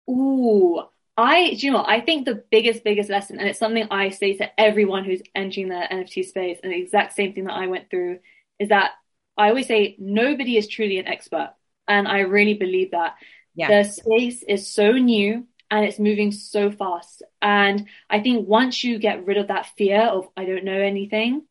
Ooh, 0.08 0.82
I 1.16 1.38
you 1.56 1.70
know 1.70 1.84
I 1.87 2.00
think 2.00 2.26
the 2.26 2.42
biggest 2.50 2.84
biggest 2.84 3.11
lesson, 3.11 3.38
and 3.38 3.49
it's 3.49 3.58
something 3.58 3.87
I 3.90 4.11
say 4.11 4.37
to 4.37 4.61
everyone 4.61 5.04
who's 5.04 5.23
entering 5.34 5.68
the 5.68 5.87
NFT 5.90 6.25
space, 6.25 6.58
and 6.62 6.73
the 6.73 6.78
exact 6.78 7.14
same 7.14 7.32
thing 7.32 7.44
that 7.44 7.54
I 7.54 7.66
went 7.66 7.90
through, 7.90 8.18
is 8.58 8.68
that 8.68 8.92
I 9.37 9.49
always 9.49 9.66
say 9.66 9.96
nobody 9.99 10.56
is 10.56 10.68
truly 10.68 10.99
an 10.99 11.06
expert, 11.06 11.54
and 11.88 12.06
I 12.06 12.20
really 12.20 12.54
believe 12.54 12.90
that. 12.92 13.14
Yeah. 13.54 13.68
The 13.68 13.88
space 13.88 14.42
is 14.42 14.66
so 14.66 14.92
new 14.92 15.46
and 15.70 15.84
it's 15.84 15.99
moving 15.99 16.32
so 16.32 16.70
fast. 16.70 17.23
And 17.40 17.87
I 18.11 18.20
think 18.20 18.49
once 18.49 18.82
you 18.82 18.99
get 18.99 19.26
rid 19.26 19.37
of 19.37 19.49
that 19.49 19.66
fear 19.76 20.00
of 20.02 20.28
I 20.37 20.44
don't 20.44 20.64
know 20.64 20.80
anything, 20.80 21.42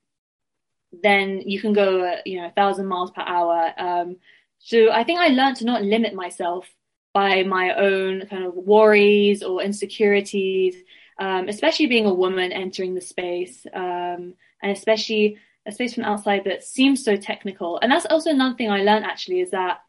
then 1.01 1.41
you 1.41 1.59
can 1.59 1.73
go, 1.73 2.15
you 2.25 2.39
know, 2.39 2.47
a 2.47 2.51
thousand 2.51 2.87
miles 2.87 3.11
per 3.11 3.21
hour. 3.21 3.73
Um, 3.77 4.17
so 4.59 4.91
I 4.91 5.03
think 5.03 5.19
I 5.19 5.27
learned 5.27 5.57
to 5.57 5.65
not 5.65 5.83
limit 5.83 6.13
myself 6.13 6.69
by 7.13 7.43
my 7.43 7.75
own 7.75 8.25
kind 8.27 8.45
of 8.45 8.55
worries 8.55 9.43
or 9.43 9.61
insecurities, 9.61 10.75
um, 11.19 11.47
especially 11.47 11.87
being 11.87 12.05
a 12.05 12.13
woman 12.13 12.51
entering 12.51 12.95
the 12.95 13.01
space, 13.01 13.65
um, 13.73 14.33
and 14.61 14.71
especially 14.71 15.37
a 15.65 15.71
space 15.71 15.93
from 15.93 16.03
outside 16.03 16.43
that 16.45 16.63
seems 16.63 17.03
so 17.03 17.15
technical. 17.15 17.79
And 17.79 17.91
that's 17.91 18.05
also 18.05 18.29
another 18.31 18.55
thing 18.55 18.69
I 18.69 18.83
learned 18.83 19.05
actually 19.05 19.41
is 19.41 19.51
that 19.51 19.81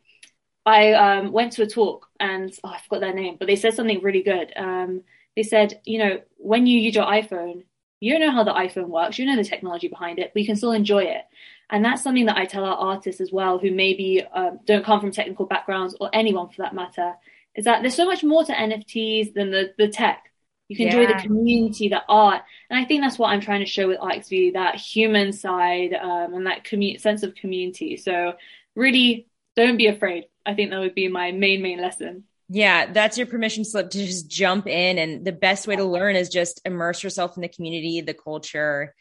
I 0.67 0.93
um, 0.93 1.33
went 1.33 1.53
to 1.53 1.63
a 1.63 1.67
talk 1.67 2.09
and 2.21 2.53
oh, 2.63 2.71
I 2.71 2.81
forgot 2.81 3.01
their 3.01 3.15
name, 3.15 3.37
but 3.39 3.47
they 3.47 3.57
said 3.57 3.75
something 3.75 4.01
really 4.03 4.23
good. 4.23 4.53
Um, 4.57 5.03
they 5.37 5.43
said, 5.43 5.81
you 5.85 5.99
know, 5.99 6.21
when 6.37 6.67
you 6.67 6.79
use 6.79 6.95
your 6.95 7.07
iPhone, 7.07 7.65
you 8.05 8.13
don't 8.13 8.21
know 8.21 8.33
how 8.33 8.45
the 8.45 8.53
iPhone 8.53 8.89
works, 8.89 9.19
you 9.19 9.25
know 9.25 9.35
the 9.35 9.45
technology 9.45 9.89
behind 9.89 10.19
it, 10.19 10.31
but 10.35 10.41
you 10.41 10.47
can 10.47 10.57
still 10.57 10.73
enjoy 10.73 11.05
it. 11.05 11.23
And 11.71 11.83
that's 11.83 12.03
something 12.03 12.27
that 12.27 12.37
I 12.37 12.45
tell 12.45 12.63
our 12.63 12.77
artists 12.77 13.19
as 13.19 13.33
well, 13.33 13.59
who 13.59 13.71
maybe 13.71 14.23
um, 14.35 14.61
don't 14.67 14.85
come 14.85 15.01
from 15.01 15.11
technical 15.11 15.47
backgrounds 15.47 15.97
or 15.99 16.11
anyone 16.13 16.51
for 16.51 16.61
that 16.61 16.75
matter, 16.75 17.15
is 17.55 17.65
that 17.65 17.81
there's 17.81 17.95
so 17.95 18.05
much 18.05 18.23
more 18.23 18.45
to 18.45 18.53
NFTs 18.53 19.33
than 19.33 19.51
the, 19.51 19.73
the 19.79 19.89
tech. 19.89 20.31
You 20.69 20.77
can 20.77 20.89
yeah. 20.89 21.01
enjoy 21.01 21.15
the 21.15 21.23
community, 21.23 21.89
the 21.89 22.03
art. 22.07 22.43
And 22.69 22.79
I 22.79 22.85
think 22.85 23.01
that's 23.01 23.19
what 23.19 23.29
I'm 23.29 23.41
trying 23.41 23.61
to 23.61 23.67
show 23.67 23.89
with 23.89 24.01
ArtXV, 24.01 24.53
that 24.53 24.75
human 24.75 25.33
side 25.33 25.95
um, 25.95 26.35
and 26.35 26.47
that 26.47 26.65
commu- 26.65 27.01
sense 27.01 27.23
of 27.23 27.35
community. 27.35 27.97
So 27.97 28.35
really 28.77 29.29
don't 29.57 29.79
be 29.79 29.87
afraid. 29.87 30.27
I 30.45 30.53
think 30.53 30.71
that 30.71 30.81
would 30.81 30.95
be 30.95 31.09
my 31.09 31.33
main, 31.33 31.63
main 31.63 31.81
lesson. 31.81 32.25
Yeah, 32.49 32.93
that's 32.93 33.17
your 33.17 33.27
permission 33.27 33.65
slip 33.65 33.91
to 33.91 34.07
just 34.07 34.29
jump 34.29 34.67
in. 34.67 34.99
And 34.99 35.25
the 35.25 35.33
best 35.33 35.67
way 35.67 35.77
to 35.77 35.85
learn 35.85 36.17
is 36.17 36.29
just 36.29 36.61
immerse 36.65 37.03
yourself 37.03 37.37
in 37.37 37.43
the 37.43 37.49
community, 37.49 38.01
the 38.01 38.15
culture, 38.15 38.95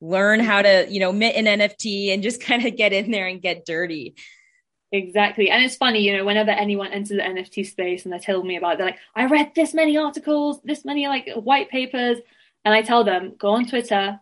learn 0.00 0.40
how 0.40 0.62
to, 0.62 0.86
you 0.88 1.00
know, 1.00 1.12
mint 1.12 1.36
an 1.36 1.60
NFT 1.60 2.12
and 2.12 2.22
just 2.22 2.40
kind 2.42 2.64
of 2.66 2.76
get 2.76 2.92
in 2.92 3.10
there 3.10 3.26
and 3.26 3.42
get 3.42 3.66
dirty. 3.66 4.14
Exactly. 4.92 5.50
And 5.50 5.64
it's 5.64 5.74
funny, 5.74 6.02
you 6.02 6.16
know, 6.16 6.24
whenever 6.24 6.52
anyone 6.52 6.92
enters 6.92 7.08
the 7.08 7.22
NFT 7.22 7.66
space 7.66 8.04
and 8.04 8.14
they 8.14 8.18
tell 8.20 8.44
me 8.44 8.56
about 8.56 8.74
it, 8.74 8.78
they're 8.78 8.86
like, 8.86 9.00
I 9.16 9.26
read 9.26 9.50
this 9.56 9.74
many 9.74 9.96
articles, 9.96 10.60
this 10.62 10.84
many 10.84 11.08
like 11.08 11.28
white 11.34 11.68
papers. 11.68 12.18
And 12.64 12.72
I 12.72 12.82
tell 12.82 13.02
them, 13.02 13.34
go 13.36 13.50
on 13.50 13.66
Twitter, 13.66 14.20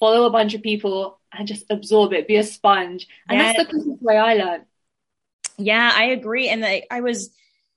follow 0.00 0.24
a 0.24 0.30
bunch 0.30 0.54
of 0.54 0.62
people 0.62 1.20
and 1.30 1.46
just 1.46 1.66
absorb 1.68 2.14
it, 2.14 2.26
be 2.26 2.36
a 2.36 2.42
sponge. 2.42 3.06
And 3.28 3.38
yeah. 3.38 3.52
that's 3.52 3.70
the 3.70 3.98
way 4.00 4.16
I 4.16 4.34
learned. 4.34 4.64
Yeah, 5.58 5.92
I 5.94 6.04
agree. 6.04 6.48
And 6.48 6.64
I, 6.64 6.84
I 6.90 7.02
was, 7.02 7.30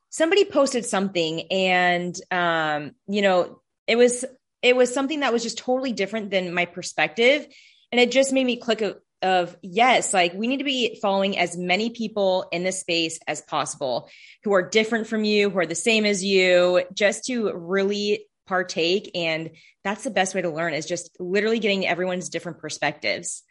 somebody 0.09 0.45
posted 0.45 0.85
something 0.85 1.51
and, 1.51 2.19
um, 2.31 2.91
you 3.07 3.21
know, 3.21 3.61
it 3.87 3.95
was, 3.95 4.25
it 4.61 4.75
was 4.75 4.93
something 4.93 5.21
that 5.21 5.33
was 5.33 5.43
just 5.43 5.57
totally 5.57 5.91
different 5.91 6.31
than 6.31 6.53
my 6.53 6.65
perspective. 6.65 7.47
And 7.91 8.01
it 8.01 8.11
just 8.11 8.33
made 8.33 8.45
me 8.45 8.57
click 8.57 8.81
of, 8.81 8.97
of 9.21 9.55
yes, 9.61 10.13
like 10.13 10.33
we 10.33 10.47
need 10.47 10.57
to 10.57 10.63
be 10.63 10.99
following 11.01 11.37
as 11.37 11.57
many 11.57 11.89
people 11.89 12.47
in 12.51 12.63
this 12.63 12.79
space 12.79 13.19
as 13.27 13.41
possible 13.41 14.09
who 14.43 14.53
are 14.53 14.69
different 14.69 15.07
from 15.07 15.23
you, 15.23 15.49
who 15.49 15.59
are 15.59 15.65
the 15.65 15.75
same 15.75 16.05
as 16.05 16.23
you, 16.23 16.83
just 16.93 17.25
to 17.25 17.51
really 17.53 18.25
partake. 18.45 19.11
And 19.15 19.51
that's 19.83 20.03
the 20.03 20.11
best 20.11 20.35
way 20.35 20.41
to 20.41 20.49
learn 20.49 20.73
is 20.73 20.85
just 20.85 21.15
literally 21.19 21.59
getting 21.59 21.85
everyone's 21.85 22.29
different 22.29 22.59
perspectives. 22.59 23.43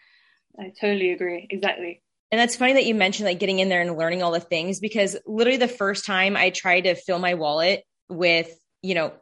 I 0.59 0.73
totally 0.81 1.13
agree. 1.13 1.47
Exactly. 1.51 2.03
And 2.33 2.41
that's 2.41 2.57
funny 2.57 2.75
that 2.75 2.87
you 2.87 2.95
mentioned 2.95 3.27
like 3.27 3.39
getting 3.39 3.61
in 3.61 3.69
there 3.69 3.81
and 3.81 3.97
learning 3.97 4.23
all 4.23 4.33
the 4.33 4.41
things 4.41 4.81
because 4.81 5.17
literally 5.27 5.59
the 5.59 5.69
first 5.69 6.05
time 6.05 6.37
I 6.37 6.51
tried 6.51 6.83
to 6.83 6.95
fill 6.95 7.19
my 7.19 7.35
wallet 7.35 7.85
with, 8.09 8.51
you 8.83 8.95
know, 8.95 9.13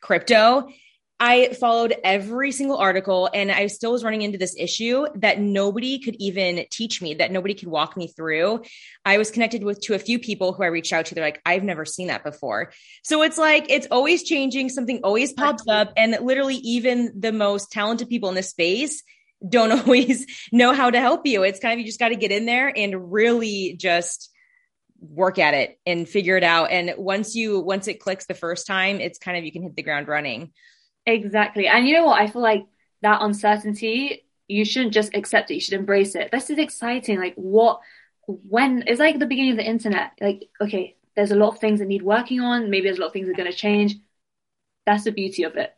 crypto, 0.00 0.68
I 1.20 1.54
followed 1.54 1.94
every 2.02 2.50
single 2.52 2.76
article 2.76 3.30
and 3.32 3.50
I 3.50 3.68
still 3.68 3.92
was 3.92 4.02
running 4.02 4.22
into 4.22 4.36
this 4.36 4.56
issue 4.58 5.06
that 5.16 5.40
nobody 5.40 5.98
could 6.00 6.16
even 6.18 6.66
teach 6.70 7.00
me, 7.00 7.14
that 7.14 7.30
nobody 7.30 7.54
could 7.54 7.68
walk 7.68 7.96
me 7.96 8.08
through. 8.08 8.62
I 9.04 9.18
was 9.18 9.30
connected 9.30 9.62
with 9.62 9.80
to 9.82 9.94
a 9.94 9.98
few 9.98 10.18
people 10.18 10.52
who 10.52 10.64
I 10.64 10.66
reached 10.66 10.92
out 10.92 11.06
to. 11.06 11.14
They're 11.14 11.24
like, 11.24 11.40
I've 11.46 11.62
never 11.62 11.84
seen 11.84 12.08
that 12.08 12.24
before. 12.24 12.72
So 13.04 13.22
it's 13.22 13.38
like, 13.38 13.66
it's 13.68 13.86
always 13.90 14.24
changing. 14.24 14.68
Something 14.68 15.00
always 15.04 15.32
pops 15.32 15.64
up. 15.68 15.92
And 15.96 16.16
literally 16.20 16.56
even 16.56 17.12
the 17.18 17.32
most 17.32 17.70
talented 17.70 18.08
people 18.08 18.28
in 18.28 18.34
this 18.34 18.50
space 18.50 19.02
don't 19.46 19.72
always 19.80 20.26
know 20.52 20.72
how 20.72 20.90
to 20.90 21.00
help 21.00 21.26
you. 21.26 21.42
It's 21.42 21.60
kind 21.60 21.74
of, 21.74 21.80
you 21.80 21.86
just 21.86 21.98
got 21.98 22.10
to 22.10 22.16
get 22.16 22.30
in 22.30 22.46
there 22.46 22.72
and 22.74 23.12
really 23.12 23.76
just 23.78 24.30
work 25.00 25.38
at 25.38 25.54
it 25.54 25.78
and 25.86 26.08
figure 26.08 26.36
it 26.36 26.44
out. 26.44 26.70
And 26.70 26.94
once 26.96 27.34
you, 27.34 27.60
once 27.60 27.88
it 27.88 28.00
clicks 28.00 28.26
the 28.26 28.34
first 28.34 28.66
time, 28.66 29.00
it's 29.00 29.18
kind 29.18 29.36
of, 29.36 29.44
you 29.44 29.52
can 29.52 29.62
hit 29.62 29.76
the 29.76 29.82
ground 29.82 30.08
running. 30.08 30.52
Exactly. 31.06 31.68
And 31.68 31.86
you 31.86 31.94
know 31.94 32.06
what? 32.06 32.20
I 32.20 32.28
feel 32.28 32.42
like 32.42 32.64
that 33.02 33.22
uncertainty, 33.22 34.24
you 34.48 34.64
shouldn't 34.64 34.94
just 34.94 35.14
accept 35.14 35.50
it. 35.50 35.54
You 35.54 35.60
should 35.60 35.74
embrace 35.74 36.14
it. 36.14 36.30
This 36.30 36.50
is 36.50 36.58
exciting. 36.58 37.18
Like 37.18 37.34
what, 37.34 37.80
when 38.26 38.84
it's 38.86 39.00
like 39.00 39.18
the 39.18 39.26
beginning 39.26 39.52
of 39.52 39.58
the 39.58 39.68
internet, 39.68 40.12
like, 40.20 40.48
okay, 40.60 40.96
there's 41.14 41.30
a 41.30 41.36
lot 41.36 41.54
of 41.54 41.58
things 41.58 41.80
that 41.80 41.86
need 41.86 42.02
working 42.02 42.40
on. 42.40 42.70
Maybe 42.70 42.86
there's 42.86 42.98
a 42.98 43.00
lot 43.00 43.08
of 43.08 43.12
things 43.12 43.26
that 43.26 43.32
are 43.32 43.36
going 43.36 43.50
to 43.50 43.56
change. 43.56 43.96
That's 44.86 45.04
the 45.04 45.12
beauty 45.12 45.44
of 45.44 45.56
it. 45.56 45.74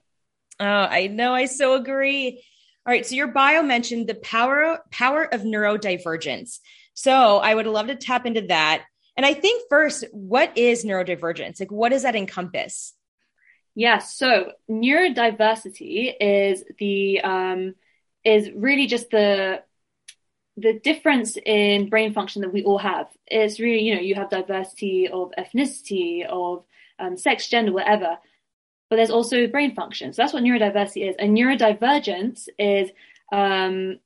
Oh, 0.58 0.64
I 0.64 1.08
know. 1.08 1.35
I 1.35 1.46
so 1.46 1.75
agree. 1.75 2.42
All 2.87 2.93
right. 2.93 3.05
So 3.05 3.16
your 3.16 3.26
bio 3.26 3.62
mentioned 3.62 4.07
the 4.07 4.14
power 4.14 4.81
power 4.93 5.25
of 5.25 5.43
neurodivergence. 5.43 6.61
So 6.95 7.38
I 7.38 7.52
would 7.52 7.66
love 7.66 7.88
to 7.88 7.97
tap 7.97 8.26
into 8.26 8.43
that. 8.43 8.85
And 9.16 9.26
I 9.26 9.35
think 9.35 9.64
first, 9.69 10.05
what 10.12 10.57
is 10.57 10.85
neurodivergence? 10.85 11.59
Like, 11.59 11.73
what 11.73 11.88
does 11.88 12.02
that 12.02 12.14
encompass? 12.14 12.95
Yes. 13.75 14.16
So 14.16 14.52
neurodiversity 14.71 16.14
is 16.21 16.62
the 16.78 17.21
um, 17.23 17.75
is 18.25 18.50
really 18.55 18.87
just 18.87 19.11
the 19.11 19.62
the 20.57 20.78
difference 20.78 21.37
in 21.45 21.90
brain 21.90 22.14
function 22.14 22.43
that 22.43 22.52
we 22.52 22.62
all 22.62 22.78
have. 22.78 23.09
It's 23.26 23.59
really 23.59 23.83
you 23.83 23.97
know 23.97 24.00
you 24.00 24.14
have 24.14 24.31
diversity 24.31 25.09
of 25.09 25.33
ethnicity, 25.37 26.25
of 26.25 26.64
um, 27.00 27.16
sex, 27.16 27.49
gender, 27.49 27.73
whatever 27.73 28.19
but 28.88 28.97
there's 28.97 29.11
also 29.11 29.47
brain 29.47 29.75
function. 29.75 30.12
So 30.12 30.23
that's 30.23 30.33
what 30.33 30.43
neurodiversity 30.43 31.09
is. 31.09 31.16
And 31.19 31.37
neurodivergence 31.37 32.49
is 32.59 32.90
um, 33.33 33.99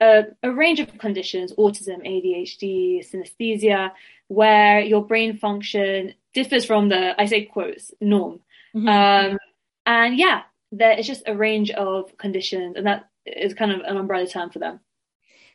a, 0.00 0.24
a, 0.42 0.50
range 0.50 0.80
of 0.80 0.98
conditions, 0.98 1.52
autism, 1.54 2.06
ADHD, 2.06 3.06
synesthesia, 3.08 3.92
where 4.28 4.80
your 4.80 5.04
brain 5.04 5.38
function 5.38 6.14
differs 6.34 6.64
from 6.64 6.88
the, 6.88 7.20
I 7.20 7.26
say 7.26 7.44
quotes, 7.44 7.92
norm. 8.00 8.40
Mm-hmm. 8.74 8.88
Um, 8.88 9.38
and 9.86 10.18
yeah, 10.18 10.42
there 10.70 10.98
is 10.98 11.06
just 11.06 11.22
a 11.26 11.36
range 11.36 11.70
of 11.70 12.16
conditions, 12.18 12.76
and 12.76 12.86
that 12.86 13.08
is 13.26 13.54
kind 13.54 13.72
of 13.72 13.80
an 13.80 13.96
umbrella 13.96 14.26
term 14.26 14.50
for 14.50 14.58
them. 14.58 14.80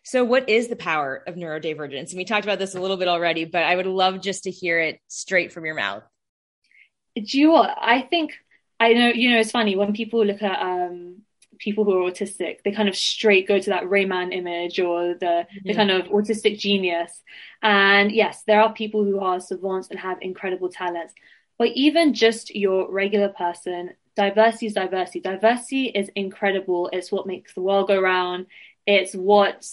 So, 0.03 0.23
what 0.23 0.49
is 0.49 0.69
the 0.69 0.75
power 0.75 1.21
of 1.27 1.35
neurodivergence? 1.35 2.09
And 2.09 2.17
we 2.17 2.25
talked 2.25 2.45
about 2.45 2.59
this 2.59 2.75
a 2.75 2.79
little 2.79 2.97
bit 2.97 3.07
already, 3.07 3.45
but 3.45 3.63
I 3.63 3.75
would 3.75 3.87
love 3.87 4.21
just 4.21 4.43
to 4.43 4.51
hear 4.51 4.79
it 4.79 5.01
straight 5.07 5.51
from 5.51 5.65
your 5.65 5.75
mouth. 5.75 6.03
Do 7.15 7.39
you? 7.39 7.55
I 7.55 8.07
think 8.09 8.33
I 8.79 8.93
know, 8.93 9.07
you 9.09 9.31
know, 9.31 9.39
it's 9.39 9.51
funny 9.51 9.75
when 9.75 9.93
people 9.93 10.25
look 10.25 10.41
at 10.41 10.61
um, 10.61 11.21
people 11.59 11.83
who 11.83 11.93
are 11.93 12.11
autistic, 12.11 12.57
they 12.63 12.71
kind 12.71 12.89
of 12.89 12.95
straight 12.95 13.47
go 13.47 13.59
to 13.59 13.69
that 13.71 13.89
Rain 13.89 14.09
Man 14.09 14.31
image 14.31 14.79
or 14.79 15.15
the, 15.15 15.25
mm-hmm. 15.25 15.67
the 15.67 15.73
kind 15.73 15.91
of 15.91 16.07
autistic 16.07 16.59
genius. 16.59 17.21
And 17.61 18.11
yes, 18.11 18.43
there 18.45 18.61
are 18.61 18.73
people 18.73 19.03
who 19.03 19.19
are 19.19 19.39
savants 19.39 19.89
and 19.89 19.99
have 19.99 20.17
incredible 20.21 20.69
talents, 20.69 21.13
but 21.57 21.69
even 21.69 22.13
just 22.13 22.55
your 22.55 22.91
regular 22.91 23.29
person, 23.29 23.91
diversity 24.15 24.67
is 24.67 24.73
diversity. 24.73 25.21
Diversity 25.21 25.85
is 25.87 26.09
incredible. 26.15 26.89
It's 26.93 27.11
what 27.11 27.27
makes 27.27 27.53
the 27.53 27.61
world 27.61 27.87
go 27.87 27.99
round. 27.99 28.47
It's 28.85 29.13
what 29.13 29.65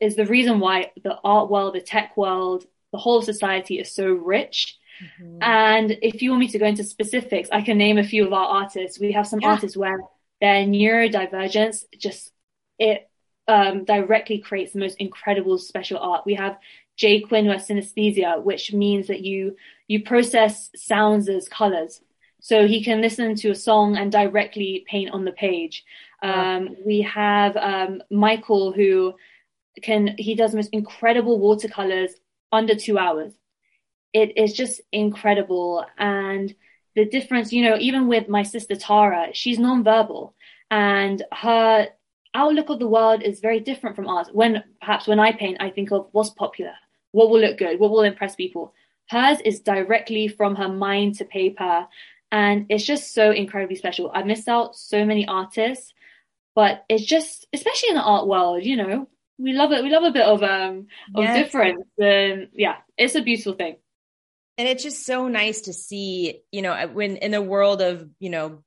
is 0.00 0.16
the 0.16 0.26
reason 0.26 0.60
why 0.60 0.92
the 1.02 1.18
art 1.24 1.50
world, 1.50 1.74
the 1.74 1.80
tech 1.80 2.16
world, 2.16 2.64
the 2.92 2.98
whole 2.98 3.18
of 3.18 3.24
society 3.24 3.78
is 3.78 3.94
so 3.94 4.06
rich 4.06 4.78
Mm-hmm. 5.02 5.38
And 5.42 5.98
if 6.02 6.22
you 6.22 6.30
want 6.30 6.40
me 6.40 6.48
to 6.48 6.58
go 6.58 6.66
into 6.66 6.84
specifics, 6.84 7.48
I 7.52 7.62
can 7.62 7.78
name 7.78 7.98
a 7.98 8.04
few 8.04 8.26
of 8.26 8.32
our 8.32 8.46
artists. 8.46 8.98
We 8.98 9.12
have 9.12 9.26
some 9.26 9.40
yeah. 9.40 9.50
artists 9.50 9.76
where 9.76 10.00
their 10.40 10.64
neurodivergence 10.64 11.84
just 11.98 12.32
it 12.78 13.08
um, 13.48 13.84
directly 13.84 14.38
creates 14.38 14.72
the 14.72 14.80
most 14.80 14.96
incredible 14.98 15.58
special 15.58 15.98
art. 15.98 16.26
We 16.26 16.34
have 16.34 16.58
Jay 16.96 17.20
Quinn 17.20 17.44
who 17.44 17.52
has 17.52 17.68
synesthesia, 17.68 18.42
which 18.42 18.72
means 18.72 19.06
that 19.08 19.20
you 19.20 19.56
you 19.88 20.02
process 20.02 20.70
sounds 20.74 21.28
as 21.28 21.48
colors. 21.48 22.00
So 22.40 22.66
he 22.66 22.84
can 22.84 23.00
listen 23.00 23.34
to 23.36 23.50
a 23.50 23.54
song 23.54 23.96
and 23.96 24.12
directly 24.12 24.84
paint 24.88 25.10
on 25.10 25.24
the 25.24 25.32
page. 25.32 25.84
Um, 26.22 26.76
we 26.84 27.00
have 27.02 27.56
um, 27.56 28.02
Michael 28.10 28.72
who 28.72 29.14
can 29.82 30.14
he 30.18 30.34
does 30.34 30.54
most 30.54 30.70
incredible 30.72 31.38
watercolors 31.38 32.12
under 32.52 32.74
two 32.74 32.98
hours. 32.98 33.32
It 34.12 34.36
is 34.36 34.52
just 34.52 34.80
incredible, 34.92 35.84
and 35.98 36.54
the 36.94 37.04
difference, 37.04 37.52
you 37.52 37.62
know, 37.62 37.76
even 37.78 38.08
with 38.08 38.28
my 38.28 38.42
sister 38.42 38.74
Tara, 38.74 39.28
she's 39.32 39.58
nonverbal, 39.58 40.32
and 40.70 41.22
her 41.32 41.88
outlook 42.34 42.68
of 42.70 42.78
the 42.78 42.88
world 42.88 43.22
is 43.22 43.40
very 43.40 43.60
different 43.60 43.96
from 43.96 44.08
ours. 44.08 44.28
When 44.32 44.62
perhaps 44.80 45.06
when 45.06 45.20
I 45.20 45.32
paint, 45.32 45.58
I 45.60 45.70
think 45.70 45.90
of 45.90 46.08
what's 46.12 46.30
popular, 46.30 46.72
what 47.12 47.30
will 47.30 47.40
look 47.40 47.58
good, 47.58 47.78
what 47.78 47.90
will 47.90 48.02
impress 48.02 48.34
people. 48.34 48.72
Hers 49.08 49.40
is 49.44 49.60
directly 49.60 50.28
from 50.28 50.56
her 50.56 50.68
mind 50.68 51.16
to 51.16 51.24
paper, 51.24 51.86
and 52.32 52.66
it's 52.68 52.84
just 52.84 53.14
so 53.14 53.30
incredibly 53.30 53.76
special. 53.76 54.10
I've 54.12 54.26
missed 54.26 54.48
out 54.48 54.76
so 54.76 55.04
many 55.04 55.26
artists, 55.28 55.92
but 56.54 56.84
it's 56.88 57.04
just, 57.04 57.46
especially 57.52 57.90
in 57.90 57.96
the 57.96 58.02
art 58.02 58.26
world, 58.26 58.64
you 58.64 58.76
know, 58.76 59.08
we 59.38 59.52
love 59.52 59.72
it. 59.72 59.84
We 59.84 59.90
love 59.90 60.02
a 60.04 60.10
bit 60.10 60.26
of 60.26 60.42
um 60.42 60.86
of 61.14 61.24
yes. 61.24 61.36
difference, 61.36 61.84
and 61.98 62.48
yeah, 62.54 62.76
it's 62.96 63.14
a 63.14 63.22
beautiful 63.22 63.52
thing. 63.52 63.76
And 64.58 64.66
it's 64.68 64.82
just 64.82 65.04
so 65.04 65.28
nice 65.28 65.62
to 65.62 65.72
see, 65.72 66.42
you 66.50 66.62
know, 66.62 66.88
when 66.88 67.16
in 67.18 67.30
the 67.30 67.42
world 67.42 67.82
of 67.82 68.08
you 68.18 68.30
know 68.30 68.62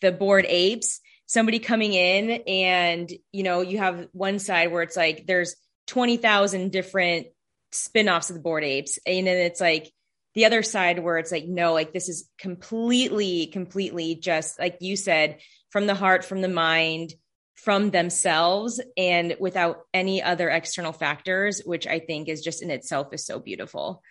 the 0.00 0.12
bored 0.12 0.46
apes, 0.48 1.00
somebody 1.26 1.58
coming 1.58 1.92
in 1.92 2.42
and 2.46 3.12
you 3.32 3.42
know 3.42 3.60
you 3.60 3.78
have 3.78 4.08
one 4.12 4.38
side 4.38 4.72
where 4.72 4.82
it's 4.82 4.96
like 4.96 5.26
there's 5.26 5.56
twenty 5.86 6.16
thousand 6.16 6.70
different 6.70 7.26
spin-offs 7.72 8.30
of 8.30 8.36
the 8.36 8.42
bored 8.42 8.64
apes, 8.64 8.98
and 9.04 9.26
then 9.26 9.38
it's 9.38 9.60
like 9.60 9.92
the 10.36 10.44
other 10.44 10.62
side 10.62 10.98
where 10.98 11.18
it's 11.18 11.32
like 11.32 11.46
no 11.46 11.72
like 11.72 11.92
this 11.92 12.08
is 12.08 12.28
completely 12.38 13.46
completely 13.46 14.14
just 14.14 14.60
like 14.60 14.76
you 14.80 14.94
said 14.94 15.38
from 15.70 15.86
the 15.86 15.94
heart 15.94 16.24
from 16.24 16.42
the 16.42 16.48
mind 16.48 17.14
from 17.54 17.90
themselves 17.90 18.80
and 18.98 19.34
without 19.40 19.78
any 19.94 20.22
other 20.22 20.50
external 20.50 20.92
factors 20.92 21.62
which 21.64 21.86
i 21.86 21.98
think 21.98 22.28
is 22.28 22.42
just 22.42 22.62
in 22.62 22.70
itself 22.70 23.08
is 23.12 23.24
so 23.24 23.40
beautiful 23.40 24.02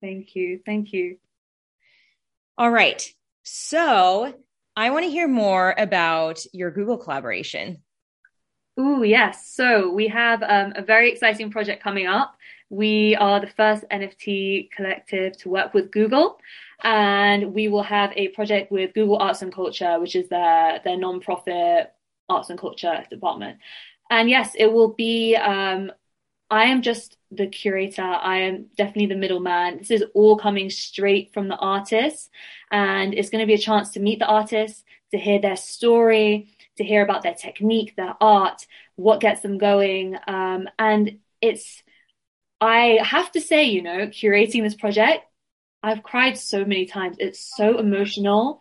thank 0.00 0.34
you 0.34 0.60
thank 0.64 0.92
you 0.92 1.18
all 2.56 2.70
right 2.70 3.12
so 3.42 4.34
i 4.76 4.90
want 4.90 5.04
to 5.04 5.10
hear 5.10 5.28
more 5.28 5.74
about 5.78 6.40
your 6.52 6.70
google 6.70 6.98
collaboration 6.98 7.82
Oh, 8.80 9.02
yes. 9.02 9.48
So 9.48 9.90
we 9.90 10.06
have 10.06 10.40
um, 10.44 10.72
a 10.76 10.82
very 10.82 11.10
exciting 11.10 11.50
project 11.50 11.82
coming 11.82 12.06
up. 12.06 12.36
We 12.70 13.16
are 13.16 13.40
the 13.40 13.48
first 13.48 13.84
NFT 13.90 14.70
collective 14.70 15.36
to 15.38 15.48
work 15.48 15.74
with 15.74 15.90
Google, 15.90 16.38
and 16.84 17.52
we 17.54 17.66
will 17.66 17.82
have 17.82 18.12
a 18.14 18.28
project 18.28 18.70
with 18.70 18.94
Google 18.94 19.16
Arts 19.18 19.42
and 19.42 19.52
Culture, 19.52 19.98
which 19.98 20.14
is 20.14 20.28
their 20.28 20.80
their 20.84 20.96
non-profit 20.96 21.92
arts 22.28 22.50
and 22.50 22.58
culture 22.58 23.04
department. 23.10 23.58
And 24.10 24.30
yes, 24.30 24.52
it 24.54 24.72
will 24.72 24.94
be. 24.94 25.34
Um, 25.34 25.90
I 26.50 26.64
am 26.64 26.82
just 26.82 27.16
the 27.30 27.46
curator. 27.46 28.02
I 28.02 28.38
am 28.38 28.66
definitely 28.76 29.06
the 29.06 29.16
middleman. 29.20 29.78
This 29.78 29.90
is 29.90 30.04
all 30.14 30.38
coming 30.38 30.70
straight 30.70 31.32
from 31.32 31.48
the 31.48 31.56
artists, 31.56 32.30
and 32.70 33.12
it's 33.14 33.30
going 33.30 33.42
to 33.42 33.46
be 33.46 33.54
a 33.54 33.58
chance 33.58 33.90
to 33.92 34.00
meet 34.00 34.18
the 34.18 34.26
artists, 34.26 34.82
to 35.10 35.18
hear 35.18 35.40
their 35.40 35.56
story, 35.56 36.48
to 36.76 36.84
hear 36.84 37.02
about 37.02 37.22
their 37.22 37.34
technique, 37.34 37.96
their 37.96 38.14
art, 38.20 38.66
what 38.96 39.20
gets 39.20 39.42
them 39.42 39.58
going, 39.58 40.16
um, 40.26 40.68
and 40.78 41.18
it's 41.40 41.82
I 42.60 42.98
have 43.02 43.30
to 43.32 43.40
say, 43.40 43.64
you 43.64 43.82
know, 43.82 44.08
curating 44.08 44.62
this 44.62 44.74
project, 44.74 45.24
I've 45.82 46.02
cried 46.02 46.36
so 46.36 46.64
many 46.64 46.86
times. 46.86 47.16
It's 47.20 47.38
so 47.56 47.78
emotional. 47.78 48.60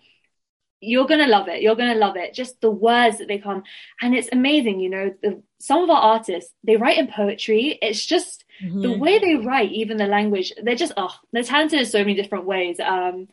You're 0.80 1.08
going 1.08 1.20
to 1.20 1.28
love 1.28 1.48
it. 1.48 1.62
You're 1.62 1.76
going 1.76 1.94
to 1.94 2.00
love 2.00 2.18
it. 2.18 2.34
Just 2.34 2.62
the 2.62 2.72
words 2.72 3.18
that 3.18 3.28
they 3.28 3.40
come. 3.40 3.64
And 4.02 4.16
it's 4.16 4.30
amazing, 4.32 4.80
you 4.80 4.90
know, 4.90 5.14
the, 5.22 5.42
some 5.60 5.84
of 5.84 5.90
our 5.90 6.02
artists, 6.02 6.54
they 6.64 6.78
write 6.78 6.98
in 6.98 7.08
poetry. 7.08 7.80
It's 7.82 8.06
just 8.06 8.46
mm-hmm. 8.64 8.82
the 8.82 8.98
way 8.98 9.20
they 9.20 9.36
write, 9.36 9.72
even 9.72 9.98
the 9.98 10.06
language, 10.06 10.54
they're 10.62 10.76
just, 10.76 10.94
oh, 10.98 11.16
they're 11.32 11.44
talented 11.44 11.80
in 11.80 11.86
so 11.86 12.00
many 12.00 12.14
different 12.14 12.46
ways. 12.46 12.80
Um, 12.80 13.28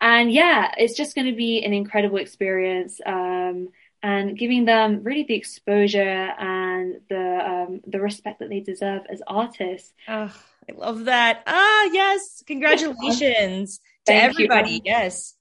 and 0.00 0.32
yeah, 0.32 0.72
it's 0.78 0.96
just 0.96 1.14
going 1.14 1.26
to 1.26 1.36
be 1.36 1.62
an 1.64 1.74
incredible 1.74 2.18
experience. 2.18 3.00
Um, 3.04 3.68
and 4.02 4.38
giving 4.38 4.64
them 4.64 5.02
really 5.02 5.24
the 5.24 5.34
exposure 5.34 6.00
and 6.00 7.00
the 7.08 7.66
um, 7.68 7.80
the 7.86 8.00
respect 8.00 8.38
that 8.40 8.48
they 8.48 8.60
deserve 8.60 9.02
as 9.10 9.22
artists. 9.26 9.92
Oh, 10.06 10.32
I 10.68 10.72
love 10.74 11.06
that. 11.06 11.42
Ah, 11.46 11.84
yes, 11.92 12.42
congratulations 12.46 13.80
to 14.06 14.14
everybody. 14.14 14.72
You. 14.72 14.80
Yes. 14.84 15.34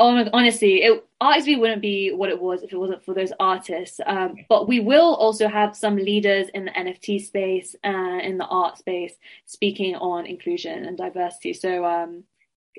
Oh, 0.00 0.28
honestly, 0.32 0.82
it 0.82 1.04
ArtXV 1.22 1.60
wouldn't 1.60 1.82
be 1.82 2.10
what 2.10 2.30
it 2.30 2.40
was 2.40 2.62
if 2.62 2.72
it 2.72 2.78
wasn't 2.78 3.04
for 3.04 3.12
those 3.12 3.32
artists. 3.38 4.00
Um, 4.04 4.36
but 4.48 4.66
we 4.66 4.80
will 4.80 5.14
also 5.14 5.46
have 5.46 5.76
some 5.76 5.96
leaders 5.96 6.48
in 6.54 6.64
the 6.64 6.70
NFT 6.70 7.22
space 7.22 7.76
and 7.84 8.22
in 8.22 8.38
the 8.38 8.46
art 8.46 8.78
space 8.78 9.12
speaking 9.44 9.94
on 9.96 10.24
inclusion 10.24 10.86
and 10.86 10.96
diversity. 10.96 11.52
So 11.52 11.84
um, 11.84 12.24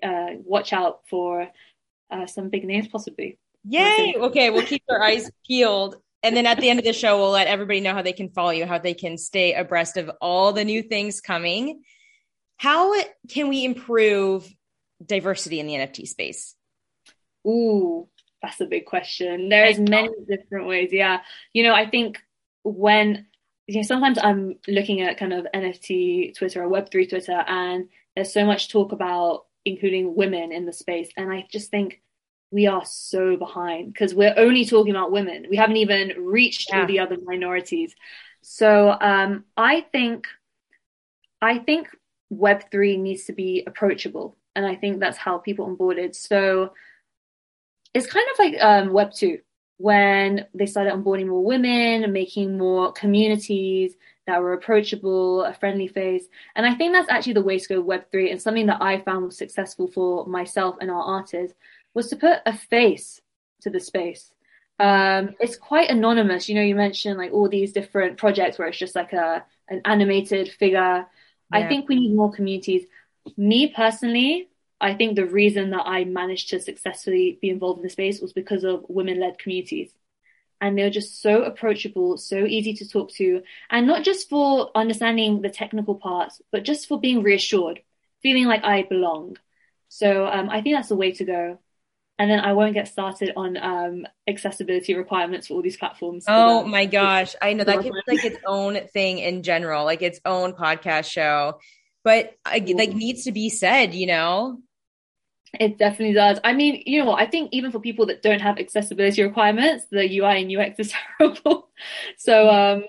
uh, 0.02 0.38
watch 0.44 0.74
out 0.74 1.02
for 1.08 1.48
uh, 2.10 2.26
some 2.26 2.50
big 2.50 2.66
names 2.66 2.88
possibly. 2.88 3.38
Yay! 3.66 4.16
Okay, 4.18 4.50
we'll 4.50 4.66
keep 4.66 4.84
our 4.90 5.02
eyes 5.02 5.30
peeled. 5.48 5.98
And 6.24 6.36
then 6.36 6.48
at 6.48 6.60
the 6.60 6.72
end 6.72 6.80
of 6.80 6.86
the 6.86 6.94
show, 6.94 7.20
we'll 7.20 7.30
let 7.30 7.48
everybody 7.48 7.82
know 7.82 7.94
how 7.94 8.02
they 8.02 8.14
can 8.14 8.30
follow 8.30 8.50
you, 8.50 8.66
how 8.66 8.80
they 8.80 8.96
can 8.96 9.20
stay 9.20 9.54
abreast 9.54 9.98
of 9.98 10.10
all 10.20 10.54
the 10.54 10.66
new 10.66 10.82
things 10.82 11.22
coming. 11.22 11.84
How 12.58 13.00
can 13.30 13.50
we 13.50 13.64
improve 13.64 14.52
diversity 15.06 15.60
in 15.60 15.68
the 15.68 15.74
NFT 15.74 16.08
space? 16.08 16.56
Ooh, 17.48 18.08
that's 18.42 18.62
a 18.62 18.66
big 18.66 18.86
question. 18.86 19.50
There's 19.50 19.80
many 19.80 20.10
different 20.28 20.68
ways. 20.68 20.90
Yeah. 20.92 21.22
You 21.54 21.64
know, 21.64 21.74
I 21.74 21.90
think 21.90 22.22
when 22.64 23.28
you 23.68 23.78
know, 23.78 23.82
sometimes 23.84 24.18
I'm 24.22 24.56
looking 24.68 25.02
at 25.02 25.18
kind 25.18 25.34
of 25.34 25.48
NFT 25.54 26.36
Twitter 26.36 26.64
or 26.64 26.70
Web3 26.70 27.10
Twitter, 27.10 27.44
and 27.48 27.88
there's 28.16 28.34
so 28.34 28.46
much 28.46 28.70
talk 28.70 28.92
about 28.92 29.46
including 29.64 30.16
women 30.16 30.52
in 30.52 30.66
the 30.66 30.74
space. 30.74 31.10
And 31.16 31.32
I 31.32 31.48
just 31.52 31.70
think 31.70 32.02
we 32.52 32.68
are 32.68 32.84
so 32.84 33.38
behind 33.38 33.94
because 33.94 34.14
we're 34.14 34.34
only 34.36 34.66
talking 34.66 34.92
about 34.92 35.12
women. 35.12 35.46
We 35.50 35.58
haven't 35.58 35.78
even 35.78 36.14
reached 36.18 36.70
yeah. 36.70 36.82
all 36.82 36.88
the 36.88 37.00
other 37.00 37.18
minorities. 37.24 37.96
So 38.42 38.92
um, 39.00 39.46
I 39.56 39.82
think 39.92 40.28
I 41.42 41.60
think 41.60 41.88
Web 42.30 42.72
three 42.72 42.98
needs 42.98 43.26
to 43.26 43.34
be 43.34 43.64
approachable, 43.66 44.38
and 44.56 44.66
I 44.66 44.76
think 44.76 45.00
that's 45.00 45.18
how 45.18 45.38
people 45.38 45.68
onboarded. 45.68 46.16
So 46.16 46.74
it's 47.94 48.08
kind 48.08 48.26
of 48.32 48.40
like 48.40 48.56
um, 48.62 48.94
Web 48.94 49.14
two 49.14 49.40
when 49.78 50.46
they 50.54 50.68
started 50.68 50.94
onboarding 50.94 51.28
more 51.28 51.44
women, 51.44 52.04
and 52.04 52.14
making 52.14 52.58
more 52.58 52.92
communities 52.92 53.96
that 54.28 54.40
were 54.40 54.54
approachable, 54.54 55.44
a 55.44 55.54
friendly 55.54 55.88
face. 55.88 56.26
And 56.56 56.66
I 56.66 56.76
think 56.76 56.94
that's 56.94 57.10
actually 57.10 57.34
the 57.34 57.42
way 57.42 57.58
to 57.58 57.68
go 57.68 57.82
Web 57.82 58.04
three, 58.12 58.30
and 58.30 58.42
something 58.42 58.68
that 58.68 58.82
I 58.82 59.02
found 59.02 59.26
was 59.26 59.38
successful 59.38 59.88
for 59.88 60.28
myself 60.28 60.76
and 60.80 60.92
our 60.92 61.02
artists 61.02 61.58
was 61.94 62.10
to 62.10 62.16
put 62.16 62.40
a 62.46 62.56
face 62.56 63.20
to 63.62 63.70
the 63.70 63.80
space. 63.80 64.32
Um, 64.80 65.36
it's 65.40 65.58
quite 65.58 65.90
anonymous. 65.90 66.48
You 66.48 66.56
know, 66.56 66.62
you 66.62 66.76
mentioned 66.76 67.18
like 67.18 67.34
all 67.34 67.50
these 67.50 67.74
different 67.74 68.18
projects 68.18 68.58
where 68.58 68.68
it's 68.68 68.78
just 68.78 68.96
like 68.96 69.14
a 69.14 69.44
an 69.68 69.82
animated 69.86 70.50
figure. 70.50 70.78
Yeah. 70.78 71.06
I 71.52 71.68
think 71.68 71.90
we 71.90 71.96
need 71.96 72.16
more 72.16 72.32
communities. 72.32 72.86
Me 73.38 73.68
personally, 73.68 74.50
I 74.82 74.94
think 74.96 75.16
the 75.16 75.26
reason 75.26 75.70
that 75.72 75.84
I 75.86 76.04
managed 76.04 76.50
to 76.50 76.60
successfully 76.60 77.38
be 77.42 77.50
involved 77.50 77.80
in 77.80 77.84
the 77.84 77.90
space 77.90 78.20
was 78.20 78.34
because 78.34 78.64
of 78.64 78.86
women-led 78.90 79.40
communities. 79.40 79.94
And 80.60 80.78
they're 80.78 80.90
just 80.90 81.22
so 81.22 81.44
approachable, 81.44 82.18
so 82.18 82.46
easy 82.46 82.74
to 82.76 82.88
talk 82.88 83.12
to, 83.14 83.42
and 83.70 83.88
not 83.88 84.04
just 84.04 84.30
for 84.30 84.70
understanding 84.76 85.42
the 85.42 85.50
technical 85.50 85.96
parts, 85.96 86.42
but 86.52 86.64
just 86.64 86.88
for 86.88 87.00
being 87.00 87.24
reassured, 87.24 87.82
feeling 88.22 88.46
like 88.46 88.64
I 88.64 88.84
belong. 88.84 89.38
So 89.90 90.28
um, 90.28 90.50
I 90.50 90.62
think 90.62 90.76
that's 90.76 90.90
the 90.90 90.96
way 90.96 91.14
to 91.14 91.26
go 91.26 91.60
and 92.22 92.30
then 92.30 92.40
I 92.40 92.54
won't 92.54 92.76
get 92.76 92.88
started 92.88 93.34
on 93.36 93.58
um, 93.58 94.06
accessibility 94.28 94.94
requirements 94.94 95.48
for 95.48 95.56
all 95.56 95.64
these 95.64 95.76
platforms. 95.76 96.26
Oh 96.28 96.64
my 96.64 96.86
gosh, 96.86 97.34
I 97.42 97.54
know 97.54 97.64
that 97.64 97.80
could 97.80 97.94
be 97.94 98.16
like 98.16 98.24
its 98.24 98.38
own 98.46 98.80
thing 98.94 99.18
in 99.18 99.42
general, 99.42 99.86
like 99.86 100.04
its 100.04 100.20
own 100.24 100.54
podcast 100.54 101.10
show, 101.10 101.60
but 102.04 102.36
like 102.46 102.68
needs 102.68 103.24
to 103.24 103.32
be 103.32 103.50
said, 103.50 103.96
you 103.96 104.06
know. 104.06 104.60
It 105.60 105.78
definitely 105.78 106.14
does. 106.14 106.40
I 106.44 106.54
mean, 106.54 106.84
you 106.86 107.00
know 107.00 107.12
what? 107.12 107.22
I 107.22 107.26
think 107.26 107.50
even 107.52 107.72
for 107.72 107.80
people 107.80 108.06
that 108.08 108.22
don't 108.22 108.40
have 108.42 108.58
accessibility 108.58 109.22
requirements, 109.22 109.86
the 109.92 110.20
UI 110.20 110.42
and 110.42 110.58
UX 110.58 110.80
is 110.80 110.94
terrible. 111.18 111.70
so 112.18 112.50
um, 112.50 112.84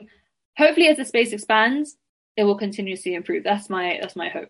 hopefully, 0.57 0.87
as 0.87 0.97
the 0.97 1.05
space 1.05 1.33
expands, 1.33 1.97
it 2.37 2.45
will 2.45 2.57
continuously 2.57 3.15
improve. 3.15 3.45
That's 3.45 3.69
my 3.69 3.99
that's 4.01 4.17
my 4.17 4.29
hope. 4.29 4.49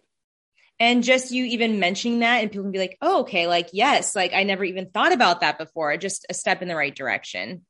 And 0.78 1.04
just 1.04 1.30
you 1.30 1.44
even 1.44 1.78
mentioning 1.78 2.20
that, 2.20 2.42
and 2.42 2.50
people 2.50 2.64
can 2.64 2.72
be 2.72 2.78
like, 2.78 2.98
oh, 3.00 3.20
okay, 3.20 3.46
like, 3.46 3.68
yes, 3.72 4.16
like 4.16 4.32
I 4.34 4.42
never 4.42 4.64
even 4.64 4.90
thought 4.90 5.12
about 5.12 5.40
that 5.40 5.56
before. 5.56 5.96
Just 5.96 6.26
a 6.28 6.34
step 6.34 6.60
in 6.60 6.68
the 6.68 6.76
right 6.76 6.94
direction. 6.94 7.64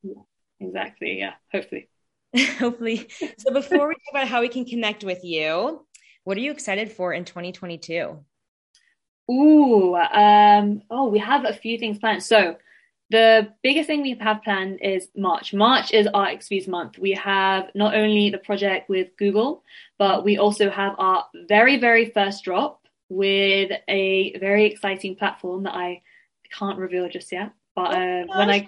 exactly. 0.61 1.19
Yeah. 1.19 1.35
Hopefully. 1.53 1.89
Hopefully. 2.59 3.09
So 3.39 3.53
before 3.53 3.87
we 3.87 3.95
talk 3.95 4.13
about 4.13 4.29
how 4.29 4.41
we 4.41 4.49
can 4.49 4.65
connect 4.65 5.05
with 5.05 5.25
you, 5.25 5.85
what 6.25 6.37
are 6.37 6.41
you 6.41 6.53
excited 6.53 6.91
for 6.91 7.13
in 7.13 7.25
2022? 7.25 8.25
Ooh, 9.31 9.95
um, 9.95 10.83
oh, 10.91 11.09
we 11.09 11.19
have 11.19 11.45
a 11.45 11.53
few 11.53 11.79
things 11.79 11.99
planned. 11.99 12.23
So 12.23 12.57
the 13.11 13.53
biggest 13.63 13.87
thing 13.87 14.03
we 14.03 14.17
have 14.21 14.43
planned 14.43 14.81
is 14.83 15.09
March. 15.15 15.53
March 15.53 15.93
is 15.93 16.07
ArtXV's 16.07 16.67
month. 16.67 16.99
We 16.99 17.13
have 17.13 17.71
not 17.75 17.95
only 17.95 18.31
the 18.31 18.39
project 18.39 18.89
with 18.89 19.17
Google, 19.19 19.63
but 19.99 20.25
we 20.25 20.39
also 20.39 20.71
have 20.71 20.95
our 20.99 21.27
very, 21.47 21.79
very 21.79 22.07
first 22.07 22.45
drop 22.45 22.81
with 23.09 23.71
a 23.87 24.39
very 24.39 24.65
exciting 24.65 25.17
platform 25.17 25.65
that 25.65 25.75
I 25.75 26.03
can't 26.51 26.79
reveal 26.79 27.09
just 27.09 27.31
yet. 27.31 27.53
But 27.75 27.95
oh, 27.95 28.25
when 28.35 28.51
I 28.51 28.67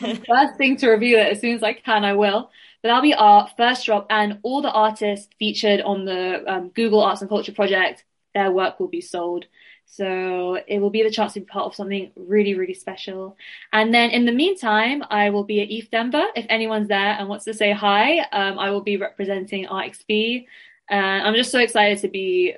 first 0.26 0.56
thing 0.56 0.76
to 0.78 0.88
reveal 0.88 1.18
it 1.18 1.32
as 1.32 1.40
soon 1.40 1.54
as 1.54 1.62
I 1.62 1.74
can, 1.74 2.04
I 2.04 2.14
will. 2.14 2.50
But 2.82 2.88
that'll 2.88 3.02
be 3.02 3.14
our 3.14 3.48
first 3.56 3.86
drop, 3.86 4.06
and 4.10 4.38
all 4.42 4.62
the 4.62 4.70
artists 4.70 5.28
featured 5.38 5.80
on 5.80 6.04
the 6.04 6.42
um, 6.46 6.68
Google 6.70 7.02
Arts 7.02 7.20
and 7.20 7.28
Culture 7.28 7.52
project, 7.52 8.04
their 8.34 8.50
work 8.50 8.78
will 8.80 8.88
be 8.88 9.00
sold. 9.00 9.46
So 9.90 10.58
it 10.66 10.80
will 10.80 10.90
be 10.90 11.02
the 11.02 11.10
chance 11.10 11.32
to 11.32 11.40
be 11.40 11.46
part 11.46 11.64
of 11.64 11.74
something 11.74 12.12
really, 12.14 12.54
really 12.54 12.74
special. 12.74 13.36
And 13.72 13.92
then 13.92 14.10
in 14.10 14.26
the 14.26 14.32
meantime, 14.32 15.02
I 15.10 15.30
will 15.30 15.44
be 15.44 15.62
at 15.62 15.70
ETH 15.70 15.90
Denver. 15.90 16.24
If 16.36 16.46
anyone's 16.48 16.88
there 16.88 17.16
and 17.18 17.28
wants 17.28 17.46
to 17.46 17.54
say 17.54 17.72
hi, 17.72 18.20
um, 18.32 18.58
I 18.58 18.70
will 18.70 18.82
be 18.82 18.98
representing 18.98 19.66
ArtXV. 19.66 20.46
And 20.90 21.26
I'm 21.26 21.34
just 21.34 21.50
so 21.50 21.58
excited 21.58 21.98
to 22.00 22.08
be 22.08 22.54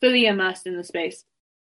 fully 0.00 0.26
immersed 0.26 0.66
in 0.66 0.76
the 0.76 0.84
space. 0.84 1.24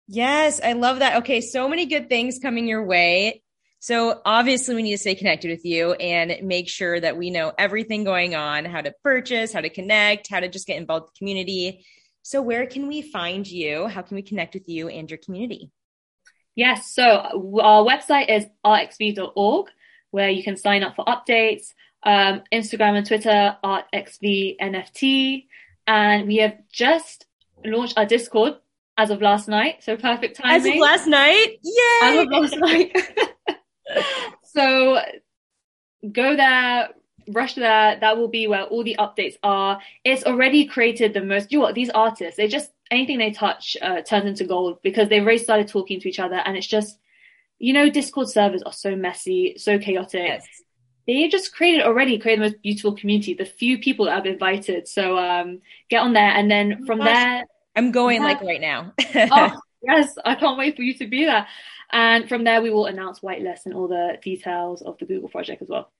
Yes, 0.08 0.60
I 0.62 0.72
love 0.72 0.98
that. 0.98 1.16
Okay, 1.18 1.40
so 1.40 1.68
many 1.68 1.86
good 1.86 2.08
things 2.08 2.38
coming 2.40 2.66
your 2.66 2.84
way. 2.84 3.42
So 3.78 4.20
obviously 4.24 4.74
we 4.74 4.82
need 4.82 4.92
to 4.92 4.98
stay 4.98 5.14
connected 5.14 5.50
with 5.50 5.64
you 5.64 5.92
and 5.94 6.46
make 6.46 6.68
sure 6.68 6.98
that 6.98 7.16
we 7.16 7.30
know 7.30 7.52
everything 7.56 8.02
going 8.04 8.34
on, 8.34 8.64
how 8.64 8.80
to 8.80 8.92
purchase, 9.04 9.52
how 9.52 9.60
to 9.60 9.68
connect, 9.68 10.28
how 10.28 10.40
to 10.40 10.48
just 10.48 10.66
get 10.66 10.78
involved 10.78 11.04
with 11.04 11.14
the 11.14 11.18
community. 11.18 11.86
So 12.26 12.42
where 12.42 12.66
can 12.66 12.88
we 12.88 13.02
find 13.02 13.46
you? 13.46 13.86
How 13.86 14.02
can 14.02 14.16
we 14.16 14.22
connect 14.22 14.54
with 14.54 14.68
you 14.68 14.88
and 14.88 15.08
your 15.08 15.18
community? 15.18 15.70
Yes, 16.56 16.92
so 16.92 17.04
our 17.04 17.84
website 17.84 18.28
is 18.28 18.46
artxv.org 18.64 19.66
where 20.10 20.28
you 20.28 20.42
can 20.42 20.56
sign 20.56 20.82
up 20.82 20.96
for 20.96 21.04
updates. 21.04 21.66
Um, 22.02 22.42
Instagram 22.52 22.96
and 22.96 23.06
Twitter, 23.06 23.56
artxvnft. 23.62 25.44
And 25.86 26.26
we 26.26 26.38
have 26.38 26.56
just 26.68 27.26
launched 27.64 27.96
our 27.96 28.06
Discord 28.06 28.54
as 28.98 29.10
of 29.10 29.22
last 29.22 29.46
night. 29.46 29.84
So 29.84 29.96
perfect 29.96 30.36
timing. 30.38 30.56
As 30.56 30.66
of 30.66 30.80
last 30.80 31.06
night? 31.06 31.58
Yay! 31.62 32.00
As 32.02 32.18
of 32.24 32.32
last 32.32 32.56
night. 32.56 32.90
so 34.42 34.98
go 36.10 36.34
there, 36.34 36.88
rush 37.28 37.54
there. 37.54 37.98
That 38.00 38.16
will 38.16 38.28
be 38.28 38.46
where 38.46 38.64
all 38.64 38.84
the 38.84 38.96
updates 38.98 39.36
are. 39.42 39.80
It's 40.04 40.24
already 40.24 40.66
created 40.66 41.14
the 41.14 41.22
most. 41.22 41.52
You 41.52 41.58
know 41.58 41.64
what? 41.64 41.74
These 41.74 41.90
artists, 41.90 42.36
they 42.36 42.48
just 42.48 42.70
anything 42.90 43.18
they 43.18 43.32
touch 43.32 43.76
uh, 43.82 44.02
turns 44.02 44.26
into 44.26 44.44
gold 44.44 44.80
because 44.82 45.08
they've 45.08 45.22
already 45.22 45.38
started 45.38 45.68
talking 45.68 46.00
to 46.00 46.08
each 46.08 46.20
other, 46.20 46.36
and 46.36 46.56
it's 46.56 46.66
just 46.66 46.98
you 47.58 47.72
know, 47.72 47.88
Discord 47.88 48.28
servers 48.28 48.62
are 48.62 48.72
so 48.72 48.96
messy, 48.96 49.54
so 49.56 49.78
chaotic. 49.78 50.26
Yes. 50.26 50.46
They 51.06 51.28
just 51.28 51.54
created 51.54 51.86
already 51.86 52.18
created 52.18 52.40
the 52.40 52.50
most 52.50 52.62
beautiful 52.62 52.96
community. 52.96 53.34
The 53.34 53.44
few 53.44 53.78
people 53.78 54.06
that 54.06 54.16
I've 54.18 54.26
invited, 54.26 54.88
so 54.88 55.16
um, 55.16 55.60
get 55.88 55.98
on 55.98 56.12
there, 56.12 56.30
and 56.30 56.50
then 56.50 56.84
from 56.84 56.98
there, 56.98 57.44
I'm 57.76 57.92
going 57.92 58.22
like 58.22 58.40
right 58.42 58.60
now. 58.60 58.92
oh, 59.14 59.52
yes, 59.82 60.16
I 60.24 60.34
can't 60.34 60.58
wait 60.58 60.74
for 60.74 60.82
you 60.82 60.94
to 60.94 61.06
be 61.06 61.24
there. 61.24 61.46
And 61.92 62.28
from 62.28 62.42
there, 62.42 62.60
we 62.60 62.70
will 62.70 62.86
announce 62.86 63.20
whitelist 63.20 63.66
and 63.66 63.74
all 63.74 63.86
the 63.86 64.18
details 64.20 64.82
of 64.82 64.98
the 64.98 65.04
Google 65.06 65.28
project 65.28 65.62
as 65.62 65.68
well. 65.68 65.92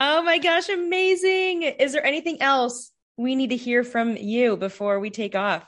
Oh 0.00 0.22
my 0.22 0.38
gosh, 0.38 0.68
amazing. 0.68 1.62
Is 1.62 1.92
there 1.92 2.04
anything 2.04 2.40
else 2.40 2.92
we 3.16 3.34
need 3.34 3.50
to 3.50 3.56
hear 3.56 3.82
from 3.82 4.16
you 4.16 4.56
before 4.56 5.00
we 5.00 5.10
take 5.10 5.34
off? 5.34 5.64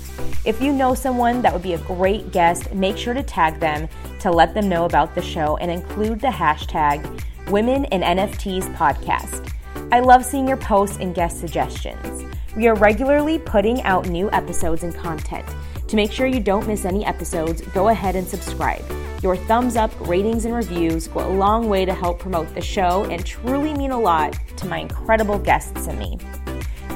If 0.44 0.60
you 0.60 0.72
know 0.72 0.94
someone 0.94 1.40
that 1.42 1.52
would 1.52 1.62
be 1.62 1.74
a 1.74 1.78
great 1.78 2.32
guest, 2.32 2.74
make 2.74 2.96
sure 2.96 3.14
to 3.14 3.22
tag 3.22 3.60
them 3.60 3.88
to 4.20 4.30
let 4.30 4.52
them 4.52 4.68
know 4.68 4.84
about 4.84 5.14
the 5.14 5.22
show 5.22 5.56
and 5.58 5.70
include 5.70 6.20
the 6.20 6.28
hashtag 6.28 7.22
Women 7.50 7.84
in 7.86 8.00
NFTs 8.00 8.74
Podcast. 8.74 9.52
I 9.92 10.00
love 10.00 10.24
seeing 10.24 10.48
your 10.48 10.56
posts 10.56 10.98
and 10.98 11.14
guest 11.14 11.38
suggestions. 11.38 12.24
We 12.56 12.68
are 12.68 12.74
regularly 12.74 13.38
putting 13.38 13.82
out 13.82 14.08
new 14.08 14.30
episodes 14.32 14.82
and 14.82 14.94
content. 14.94 15.46
To 15.88 15.96
make 15.96 16.12
sure 16.12 16.26
you 16.26 16.40
don't 16.40 16.66
miss 16.66 16.84
any 16.84 17.04
episodes, 17.04 17.60
go 17.72 17.88
ahead 17.88 18.16
and 18.16 18.26
subscribe. 18.26 18.84
Your 19.22 19.36
thumbs 19.36 19.76
up, 19.76 19.92
ratings, 20.06 20.44
and 20.44 20.54
reviews 20.54 21.08
go 21.08 21.20
a 21.20 21.32
long 21.32 21.68
way 21.68 21.84
to 21.84 21.94
help 21.94 22.18
promote 22.18 22.52
the 22.54 22.60
show 22.60 23.04
and 23.04 23.24
truly 23.24 23.74
mean 23.74 23.90
a 23.90 23.98
lot 23.98 24.38
to 24.56 24.66
my 24.66 24.78
incredible 24.78 25.38
guests 25.38 25.86
and 25.86 25.98
me. 25.98 26.18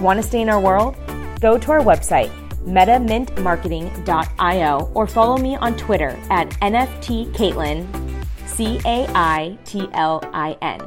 Want 0.01 0.19
to 0.19 0.23
stay 0.23 0.41
in 0.41 0.49
our 0.49 0.61
world? 0.61 0.97
Go 1.41 1.59
to 1.59 1.73
our 1.73 1.81
website, 1.81 2.31
metamintmarketing.io, 2.67 4.91
or 4.95 5.07
follow 5.07 5.39
me 5.39 5.57
on 5.57 5.77
Twitter 5.77 6.19
at 6.31 6.51
NFTCaitlin, 6.61 7.87
C 8.47 8.81
A 8.85 9.07
I 9.15 9.59
T 9.65 9.89
L 9.93 10.21
I 10.33 10.57
N. 10.61 10.81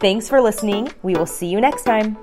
Thanks 0.00 0.28
for 0.28 0.40
listening. 0.40 0.90
We 1.02 1.14
will 1.14 1.26
see 1.26 1.46
you 1.46 1.60
next 1.60 1.84
time. 1.84 2.18